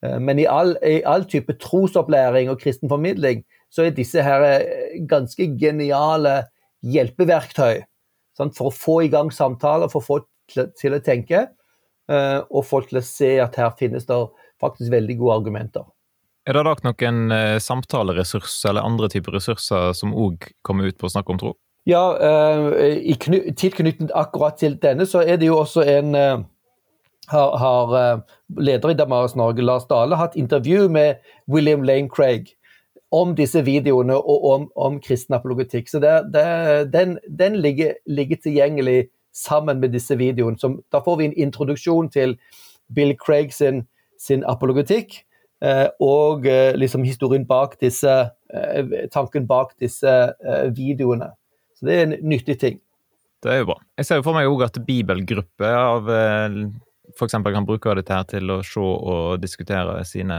Uh, 0.05 0.19
men 0.19 0.41
i 0.43 0.49
all, 0.51 0.75
i 0.83 1.01
all, 1.09 1.27
type 1.31 1.57
trosopplæring 1.63 2.53
og 2.53 2.61
kristen 2.63 2.93
formidling 2.93 3.45
så 3.75 3.87
er 3.87 3.97
disse 3.97 4.23
her 4.23 4.45
ganske 5.11 5.49
geniale 5.59 6.45
hjelpeverktøy 6.87 7.83
sant, 8.39 8.55
for 8.55 8.71
å 8.71 8.75
få 8.75 9.01
i 9.05 9.11
gang 9.11 9.33
samtaler, 9.35 9.91
for 9.91 10.05
få 10.05 10.21
til, 10.51 10.69
til 10.79 10.95
å 10.95 11.03
tenke, 11.03 11.47
og 12.05 12.67
folk 12.69 12.91
til 12.91 12.99
å 13.01 13.07
se 13.07 13.31
at 13.41 13.57
her 13.57 13.71
finnes 13.79 14.05
det 14.07 14.19
faktisk 14.61 14.93
veldig 14.93 15.17
gode 15.19 15.37
argumenter. 15.41 15.87
Er 16.45 16.57
det 16.57 16.65
da 16.67 16.75
noen 16.85 17.33
eh, 17.33 17.59
samtaleressurs 17.63 18.59
eller 18.69 18.85
andre 18.85 19.09
typer 19.13 19.39
ressurser 19.39 19.95
som 19.97 20.13
òg 20.13 20.51
kommer 20.67 20.91
ut 20.91 20.99
på 21.01 21.09
å 21.09 21.13
snakke 21.15 21.33
om 21.33 21.41
tro? 21.41 21.55
Ja, 21.89 22.17
eh, 22.17 22.97
i 23.13 23.15
tilknytning 23.17 24.11
akkurat 24.17 24.59
til 24.61 24.77
denne, 24.81 25.07
så 25.09 25.23
er 25.25 25.41
det 25.41 25.49
jo 25.49 25.59
også 25.61 25.85
en 25.89 26.15
eh, 26.17 26.45
har, 27.33 27.57
har 27.61 27.97
eh, 28.01 28.21
leder 28.57 28.93
i 28.93 28.99
Damaris 28.99 29.37
Norge, 29.37 29.65
Lars 29.65 29.87
Dale, 29.89 30.17
hatt 30.17 30.37
intervju 30.37 30.89
med 30.93 31.17
William 31.49 31.83
Lane 31.85 32.09
Craig 32.09 32.55
om 33.15 33.35
disse 33.37 33.63
videoene 33.65 34.17
og 34.17 34.47
om, 34.51 34.65
om 34.77 34.97
kristen 35.01 35.37
apologetikk. 35.37 35.89
Så 35.89 36.01
det, 36.03 36.13
det, 36.35 36.47
den, 36.93 37.19
den 37.29 37.61
ligger, 37.63 37.95
ligger, 38.07 38.41
tilgjengelig 38.43 39.07
sammen 39.33 39.81
med 39.81 39.95
disse 39.95 40.17
videoene. 40.19 40.59
Da 40.93 41.01
får 41.05 41.21
vi 41.21 41.29
en 41.29 41.39
introduksjon 41.47 42.11
til 42.11 42.37
Bill 42.95 43.15
Craig 43.21 43.55
sin, 43.55 43.85
sin 44.19 44.45
apologetikk. 44.45 45.23
Eh, 45.65 45.87
og 46.05 46.47
eh, 46.51 46.75
liksom 46.77 47.05
historien 47.07 47.47
bak 47.49 47.79
disse 47.81 48.11
eh, 48.13 48.95
Tanken 49.13 49.47
bak 49.49 49.73
disse 49.81 50.13
videoene. 50.77 51.31
Så 51.75 51.89
det 51.89 51.95
er 51.95 52.07
en 52.09 52.17
nyttig 52.29 52.59
ting. 52.61 52.81
Det 53.43 53.53
er 53.53 53.63
jo 53.63 53.71
bra. 53.73 53.79
Jeg 53.99 54.09
ser 54.09 54.21
jo 54.21 54.27
for 54.27 54.37
meg 54.37 54.49
òg 54.49 54.67
at 54.67 54.79
bibelgrupper 54.87 55.75
av 55.77 56.07
f.eks. 57.15 57.35
kan 57.37 57.67
bruke 57.69 57.97
dette 57.99 58.15
her 58.17 58.29
til 58.29 58.53
å 58.55 58.61
se 58.65 58.81
og 58.81 59.43
diskutere 59.43 59.99
sine 60.09 60.39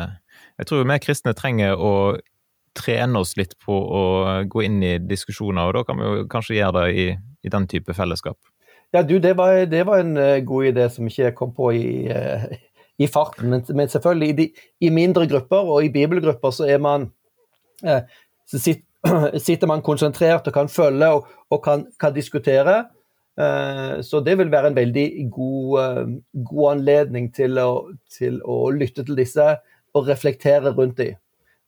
Jeg 0.57 0.69
tror 0.69 0.81
vi 0.81 0.97
kristne 1.03 1.35
trenger 1.37 1.77
å 1.77 1.91
trene 2.75 3.21
oss 3.21 3.35
litt 3.37 3.53
på 3.61 3.75
å 3.75 4.03
gå 4.49 4.63
inn 4.65 4.81
i 4.83 4.95
diskusjoner, 4.99 5.69
og 5.69 5.77
da 5.77 5.83
kan 5.87 5.99
vi 5.99 6.07
jo 6.07 6.25
kanskje 6.31 6.57
gjøre 6.57 6.81
det 6.81 6.87
i, 6.97 7.05
i 7.45 7.51
den 7.53 7.67
type 7.71 7.93
fellesskap. 7.95 8.39
Ja, 8.91 9.03
du, 9.03 9.19
det 9.19 9.35
var, 9.37 9.61
det 9.69 9.83
var 9.87 10.01
en 10.01 10.17
god 10.47 10.71
idé 10.71 10.89
som 10.91 11.07
ikke 11.07 11.27
jeg 11.27 11.37
kom 11.37 11.53
på 11.55 11.71
i, 11.77 11.85
i 12.97 13.07
farten. 13.07 13.49
Men, 13.49 13.63
men 13.75 13.89
selvfølgelig, 13.89 14.29
i, 14.29 14.37
de, 14.39 14.67
i, 14.81 14.89
mindre 14.93 15.27
grupper 15.27 15.71
og 15.71 15.85
i 15.85 15.91
bibelgrupper 15.93 16.53
så 16.55 16.67
er 16.69 16.81
man 16.83 17.09
eh, 17.83 18.03
så 18.47 18.61
sitter, 18.61 19.37
sitter, 19.47 19.69
man 19.69 19.83
konsentrert 19.85 20.47
og 20.47 20.55
kan 20.55 20.69
følge 20.71 21.09
og, 21.17 21.27
og 21.51 21.63
kan, 21.63 21.85
kan, 21.99 22.13
diskutere. 22.15 22.85
Eh, 23.39 23.99
så 24.05 24.21
det 24.25 24.37
vil 24.39 24.51
være 24.51 24.71
en 24.71 24.79
veldig 24.79 25.07
god, 25.33 25.79
eh, 25.83 26.01
god 26.47 26.71
anledning 26.77 27.29
til 27.35 27.59
å, 27.61 27.69
til 28.11 28.39
å, 28.43 28.69
lytte 28.71 29.03
til 29.03 29.19
disse 29.19 29.55
og 29.95 30.09
reflektere 30.09 30.73
rundt 30.75 30.97
dem. 31.01 31.19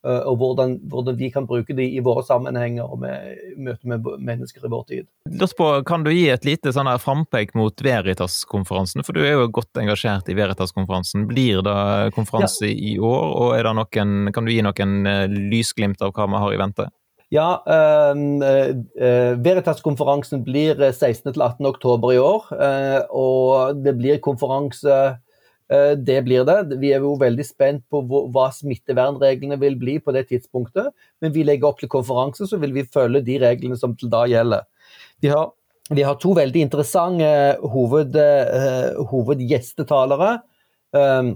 Eh, 0.06 0.20
og 0.30 0.36
hvordan, 0.38 0.76
hvordan, 0.86 1.16
vi 1.18 1.30
kan 1.34 1.46
bruke 1.48 1.74
de 1.74 1.82
i 1.96 2.02
våre 2.04 2.22
sammenhenger 2.22 2.86
og 2.86 3.00
med, 3.02 3.40
møte 3.58 3.90
med 3.90 4.06
mennesker 4.22 4.62
i 4.62 4.70
vår 4.70 4.84
tid. 4.92 5.08
På, 5.58 5.70
kan 5.86 6.04
du 6.06 6.12
gi 6.12 6.28
et 6.30 6.46
lite 6.46 6.70
sånn 6.74 6.90
frampek 7.02 7.56
mot 7.58 7.82
Veritas-konferansen? 7.82 9.02
For 9.06 9.16
du 9.16 9.24
er 9.24 9.34
jo 9.34 9.48
godt 9.58 9.80
engasjert 9.82 10.30
i 10.30 10.38
Veritas-konferansen. 10.38 11.26
Blir 11.30 11.64
det 11.66 12.14
konferanse 12.14 12.70
ja. 12.70 12.76
i 12.92 12.94
år, 13.02 13.34
og 13.42 13.74
noen, 13.74 14.30
kan 14.34 14.46
du 14.46 14.54
gi 14.54 14.62
noen 14.62 15.10
eh, 15.10 15.26
lysglimt 15.50 16.04
av 16.06 16.14
hva 16.14 16.30
vi 16.30 16.46
har 16.46 16.54
i 16.54 16.62
vente? 16.62 16.88
Ja, 17.28 17.58
uh, 17.60 18.16
uh, 18.16 19.32
Veritas-konferansen 19.44 20.46
blir 20.46 20.78
16.-18. 20.78 21.66
oktober 21.68 22.14
i 22.14 22.22
år. 22.22 22.46
Eh, 22.54 23.00
og 23.12 23.82
det 23.84 23.98
blir 23.98 24.22
konferanse 24.24 24.94
Eh, 24.96 25.16
det 25.68 26.22
blir 26.24 26.46
det. 26.48 26.78
Vi 26.80 26.94
er 26.96 27.02
jo 27.04 27.10
veldig 27.20 27.44
spent 27.44 27.82
på 27.92 28.00
hva 28.08 28.46
smittevernreglene 28.56 29.58
vil 29.60 29.74
bli 29.76 29.98
på 30.00 30.14
det 30.16 30.22
tidspunktet. 30.30 30.88
Men 31.20 31.34
vi 31.34 31.44
legger 31.44 31.68
opp 31.68 31.82
til 31.82 31.90
konferanse, 31.92 32.48
så 32.48 32.56
vil 32.62 32.72
vi 32.72 32.86
følge 32.88 33.20
de 33.26 33.36
reglene 33.42 33.76
som 33.76 33.96
til 33.96 34.08
da 34.12 34.22
gjelder. 34.30 34.64
Vi 35.20 35.28
har, 35.28 35.50
vi 35.90 36.06
har 36.06 36.16
to 36.20 36.32
veldig 36.38 36.62
interessante 36.68 37.28
hoved, 37.74 38.16
uh, 38.16 39.04
hovedgjestetalere 39.10 40.38
um, 40.96 41.34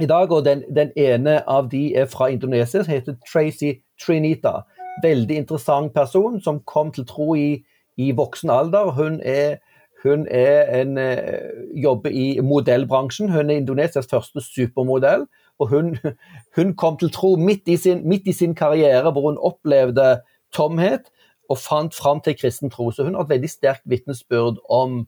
i 0.00 0.06
dag. 0.06 0.32
og 0.32 0.44
den, 0.44 0.64
den, 0.74 0.92
ene 0.96 1.42
av 1.46 1.70
de 1.70 1.94
er 1.96 2.06
fra 2.06 2.30
Indonesia, 2.30 2.82
som 2.82 2.92
heter 2.92 3.18
Tracy 3.32 3.74
Trinita. 4.00 4.62
Veldig 5.02 5.36
interessant 5.36 5.94
person 5.94 6.40
som 6.40 6.60
kom 6.66 6.92
til 6.92 7.06
tro 7.06 7.34
i, 7.36 7.62
i 7.96 8.12
voksen 8.12 8.50
alder. 8.50 8.90
Hun 8.96 9.20
er 9.24 9.60
hun 10.02 10.26
en, 10.28 10.98
eh, 10.98 11.50
jobber 11.82 12.10
i 12.10 12.40
modellbransjen. 12.40 13.30
Hun 13.30 13.50
er 13.50 13.56
Indonesias 13.56 14.06
første 14.10 14.40
supermodell. 14.40 15.26
Og 15.58 15.68
hun, 15.68 15.98
hun 16.56 16.74
kom 16.76 16.98
til 16.98 17.10
tro 17.10 17.36
midt 17.36 17.68
i, 17.68 17.76
sin, 17.76 18.08
midt 18.08 18.26
i, 18.26 18.32
sin, 18.32 18.54
karriere, 18.54 19.10
hvor 19.10 19.30
hun 19.30 19.38
opplevde 19.38 20.20
tomhet 20.52 21.10
og 21.50 21.58
fant 21.58 21.94
fram 21.94 22.20
til 22.20 22.36
kristen 22.40 22.70
tro. 22.70 22.90
Så 22.90 23.04
hun 23.04 23.14
har 23.14 23.22
et 23.22 23.28
veldig 23.28 23.50
sterkt 23.50 23.82
vitnesbyrd 23.84 24.58
om, 24.70 25.06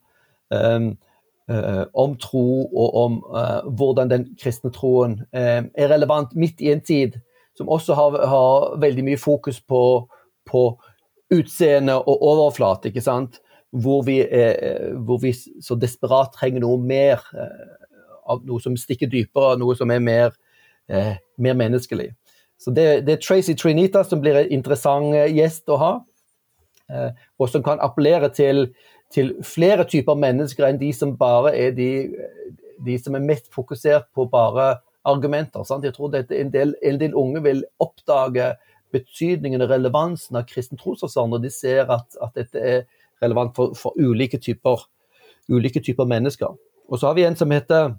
um, 0.50 0.88
uh, 1.50 1.84
om 1.94 2.16
tro 2.16 2.66
og 2.66 2.96
om 3.04 3.24
uh, 3.34 3.74
hvordan 3.76 4.10
den 4.10 4.26
kristne 4.42 4.70
troen 4.70 5.20
uh, 5.32 5.62
er 5.74 5.88
relevant 5.90 6.36
midt 6.36 6.60
i 6.60 6.72
en 6.72 6.80
tid 6.80 7.18
som 7.56 7.68
også 7.68 7.94
har, 7.94 8.26
har 8.26 8.76
veldig 8.82 9.04
mye 9.04 9.18
fokus 9.18 9.60
på, 9.60 10.08
på 10.46 10.62
utseende 11.34 11.96
og 12.02 12.22
overflate. 12.22 12.88
ikke 12.88 13.00
sant? 13.00 13.40
Hvor 13.74 14.04
vi, 14.06 14.20
er, 14.22 14.94
hvor 15.02 15.18
vi, 15.22 15.32
så 15.34 15.74
desperat 15.78 16.34
trenger 16.36 16.62
noe 16.62 16.78
mer, 16.78 17.22
eh, 17.34 17.88
av 18.30 18.44
noe 18.46 18.62
som 18.62 18.76
stikker 18.78 19.10
dypere, 19.10 19.58
noe 19.58 19.74
som 19.76 19.90
er 19.90 20.02
mer, 20.02 20.36
eh, 20.88 21.16
mer 21.36 21.56
menneskelig. 21.58 22.12
Så 22.58 22.70
det, 22.70 23.04
det, 23.06 23.16
er 23.16 23.22
Tracy 23.22 23.54
Trinita 23.58 24.04
som 24.06 24.22
blir 24.22 24.38
en 24.38 24.52
interessant 24.54 25.14
eh, 25.18 25.32
gjest 25.34 25.68
å 25.68 25.80
ha. 25.80 25.92
Eh, 26.92 27.10
og 27.40 27.50
som 27.50 27.64
kan 27.66 27.82
appellere 27.82 28.30
til, 28.32 28.68
til, 29.12 29.34
flere 29.44 29.86
typer 29.88 30.18
mennesker 30.20 30.68
enn 30.68 30.80
de 30.80 30.92
som 30.94 31.16
bare 31.18 31.54
er 31.58 31.74
de, 31.76 31.90
de 32.84 32.98
som 33.00 33.16
er 33.16 33.26
mest 33.26 33.50
fokusert 33.54 34.10
på 34.14 34.28
bare 34.30 34.76
argumenter. 35.04 35.64
Sant? 35.66 35.84
Jeg 35.84 35.96
tror 35.96 36.14
en 36.14 36.52
del, 36.52 36.76
en 36.80 37.00
del 37.00 37.16
unge 37.18 37.42
vil 37.44 37.64
oppdage 37.82 38.54
betydningen 38.94 39.64
og 39.64 39.72
relevansen 39.72 40.38
av 40.38 40.46
kristen 40.48 40.78
trosforstand 40.80 41.34
når 41.34 41.44
de 41.44 41.50
ser 41.52 41.90
at, 41.90 42.06
at, 42.22 42.32
dette 42.38 42.60
er 42.60 42.84
relevant 43.22 43.54
for, 43.56 43.74
for 43.78 43.94
ulike, 44.00 44.38
typer, 44.38 44.86
ulike 45.48 45.80
typer 45.80 46.08
mennesker. 46.08 46.56
Og 46.88 46.98
så 46.98 47.06
har 47.06 47.14
vi 47.14 47.24
en 47.24 47.36
som 47.36 47.50
heter 47.50 47.94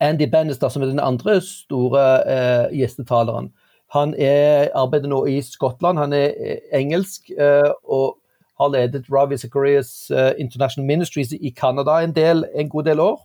Andy 0.00 0.28
Bannister, 0.30 0.68
som 0.68 0.82
er 0.82 0.92
den 0.92 1.00
andre 1.00 1.40
store 1.40 2.02
eh, 2.28 2.76
gjestetaleren. 2.76 3.52
Han 3.94 4.14
er, 4.18 4.68
arbeider 4.74 5.08
nå 5.08 5.22
i 5.30 5.40
Skottland. 5.44 5.98
Han 5.98 6.12
er 6.12 6.34
eh, 6.36 6.58
engelsk 6.76 7.30
eh, 7.30 7.70
og 7.84 8.18
har 8.60 8.72
ledet 8.72 9.08
Ravi 9.12 9.38
Zacharias 9.38 10.10
eh, 10.10 10.32
International 10.40 10.86
Ministries 10.86 11.32
i 11.32 11.52
Canada 11.56 12.00
en, 12.02 12.14
en, 12.16 12.68
god 12.68 12.84
del 12.84 13.00
år. 13.00 13.20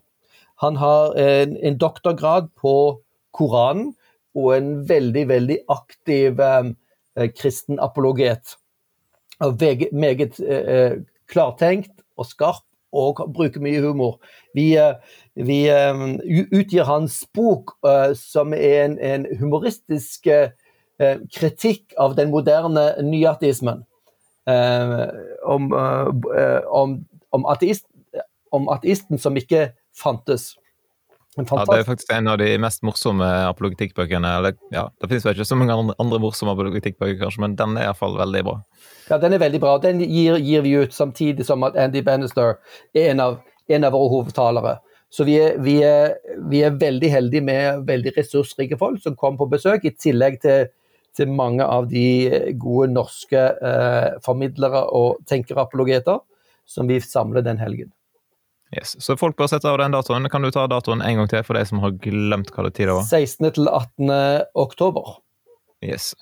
Han 0.61 0.75
har 0.75 1.15
en, 1.17 1.57
en 1.57 1.77
doktorgrad 1.77 2.51
på 2.61 3.01
Koranen 3.33 3.93
og 4.35 4.57
en 4.57 4.89
veldig, 4.89 5.27
veldig 5.27 5.57
aktiv 5.69 6.39
eh, 6.39 6.71
kristen 7.35 7.79
apologet. 7.79 8.55
Meget 9.41 10.39
eh, 10.39 11.01
klartenkt 11.31 11.93
og 12.17 12.25
skarp 12.29 12.65
og 12.91 13.21
bruker 13.33 13.63
mye 13.63 13.81
humor. 13.81 14.19
Vi, 14.55 14.75
eh, 14.77 14.95
vi 15.35 15.63
um, 15.71 16.19
utgir 16.51 16.83
hans 16.83 17.21
bok, 17.33 17.77
uh, 17.87 18.11
som 18.17 18.53
er 18.53 18.85
en, 18.85 18.97
en 18.99 19.25
humoristisk 19.39 20.27
uh, 20.27 20.51
kritikk 21.31 21.95
av 21.97 22.17
den 22.19 22.33
moderne 22.33 22.91
nyateismen. 23.01 23.85
Uh, 24.49 25.07
om, 25.45 25.69
om, 26.67 26.97
om, 27.31 27.45
ateist, 27.45 27.85
om 28.51 28.67
ateisten 28.73 29.21
som 29.21 29.37
ikke 29.37 29.69
fantes. 29.95 30.55
Ja, 31.37 31.43
Det 31.63 31.77
er 31.79 31.85
faktisk 31.87 32.11
en 32.11 32.27
av 32.27 32.37
de 32.41 32.57
mest 32.59 32.81
morsomme 32.83 33.27
apologetikkbøkene. 33.47 34.31
Ja, 34.73 34.89
det 34.99 35.07
finnes 35.07 35.23
vel 35.23 35.37
ikke 35.37 35.47
så 35.47 35.55
mange 35.55 35.77
andre 35.95 36.19
morsomme 36.19 36.51
apologetikkbøker, 36.51 37.21
kanskje, 37.21 37.43
men 37.45 37.55
den 37.55 37.77
er 37.79 37.87
iallfall 37.87 38.17
veldig 38.19 38.41
bra. 38.43 38.57
Ja, 39.07 39.19
den 39.21 39.37
er 39.37 39.39
veldig 39.39 39.61
bra. 39.63 39.77
Den 39.79 40.03
gir, 40.03 40.35
gir, 40.43 40.65
vi 40.65 40.73
ut 40.75 40.93
samtidig 40.93 41.45
som 41.47 41.63
at 41.63 41.77
Andy 41.79 42.01
Bannister 42.03 42.57
er 42.91 43.13
en 43.13 43.23
av, 43.23 43.37
en 43.71 43.87
av 43.87 43.95
våre 43.95 44.11
hovedtalere. 44.11 44.75
Så 45.11 45.23
vi 45.27 45.37
er, 45.39 45.55
vi, 45.63 45.77
er, 45.83 46.17
vi 46.51 46.65
er, 46.67 46.75
veldig 46.79 47.11
heldige 47.11 47.47
med 47.47 47.87
veldig 47.87 48.13
ressursrike 48.17 48.79
folk 48.79 48.99
som 49.03 49.15
kom 49.19 49.39
på 49.39 49.47
besøk, 49.51 49.87
i 49.87 49.95
tillegg 49.95 50.41
til, 50.43 50.67
til 51.15 51.31
mange 51.31 51.63
av 51.63 51.87
de 51.91 52.51
gode 52.59 52.91
norske 52.91 53.39
eh, 53.39 54.19
formidlere 54.23 54.83
og 54.99 55.23
tenkerapologeter 55.31 56.19
som 56.67 56.91
vi 56.91 56.99
samler 57.03 57.43
den 57.43 57.59
helgen. 57.59 57.91
Yes. 58.71 58.95
Så 59.03 59.17
folk 59.19 59.35
bør 59.39 59.49
sette 59.51 59.67
av 59.67 59.77
den 59.81 59.91
datoen. 59.91 60.29
Kan 60.31 60.45
du 60.45 60.51
ta 60.53 60.63
datoen 60.71 61.03
en 61.03 61.19
gang 61.19 61.29
til 61.31 61.43
for 61.43 61.59
de 61.59 61.65
som 61.67 61.81
har 61.83 61.95
glemt 62.03 62.53
hva 62.55 62.65
det 62.67 62.75
tid 62.79 62.91
var? 62.91 63.03
16. 63.03 63.49
til 63.57 63.67
18. 63.67 64.11
oktober. 64.63 65.17
Yes. 65.83 66.13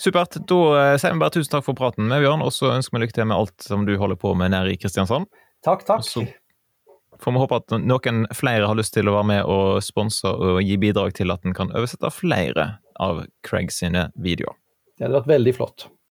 Supert. 0.00 0.38
Da 0.48 0.60
eh, 0.80 0.94
sier 0.98 1.12
vi 1.12 1.20
bare 1.20 1.34
tusen 1.34 1.52
takk 1.52 1.66
for 1.66 1.78
praten 1.78 2.08
med 2.08 2.24
Bjørn, 2.24 2.42
og 2.42 2.54
så 2.56 2.72
ønsker 2.72 2.96
vi 2.96 3.04
lykke 3.04 3.18
til 3.18 3.28
med 3.28 3.36
alt 3.36 3.66
som 3.68 3.84
du 3.86 3.92
holder 4.00 4.18
på 4.18 4.32
med 4.38 4.54
nede 4.54 4.72
i 4.72 4.78
Kristiansand. 4.80 5.28
Takk, 5.62 5.84
takk. 5.86 6.06
Så 6.08 6.24
får 7.22 7.36
vi 7.36 7.42
håpe 7.44 7.60
at 7.60 7.76
noen 7.84 8.24
flere 8.34 8.66
har 8.66 8.78
lyst 8.78 8.96
til 8.96 9.10
å 9.10 9.14
være 9.18 9.28
med 9.30 9.52
og 9.52 9.82
sponse 9.84 10.26
og 10.26 10.62
gi 10.64 10.78
bidrag 10.80 11.14
til 11.20 11.30
at 11.34 11.44
en 11.46 11.54
kan 11.54 11.70
oversette 11.70 12.10
flere 12.16 12.68
av 13.02 13.26
Craig 13.46 13.70
sine 13.74 14.08
videoer. 14.16 14.56
Det 14.96 15.06
hadde 15.06 15.20
vært 15.20 15.30
veldig 15.36 15.54
flott. 15.60 15.86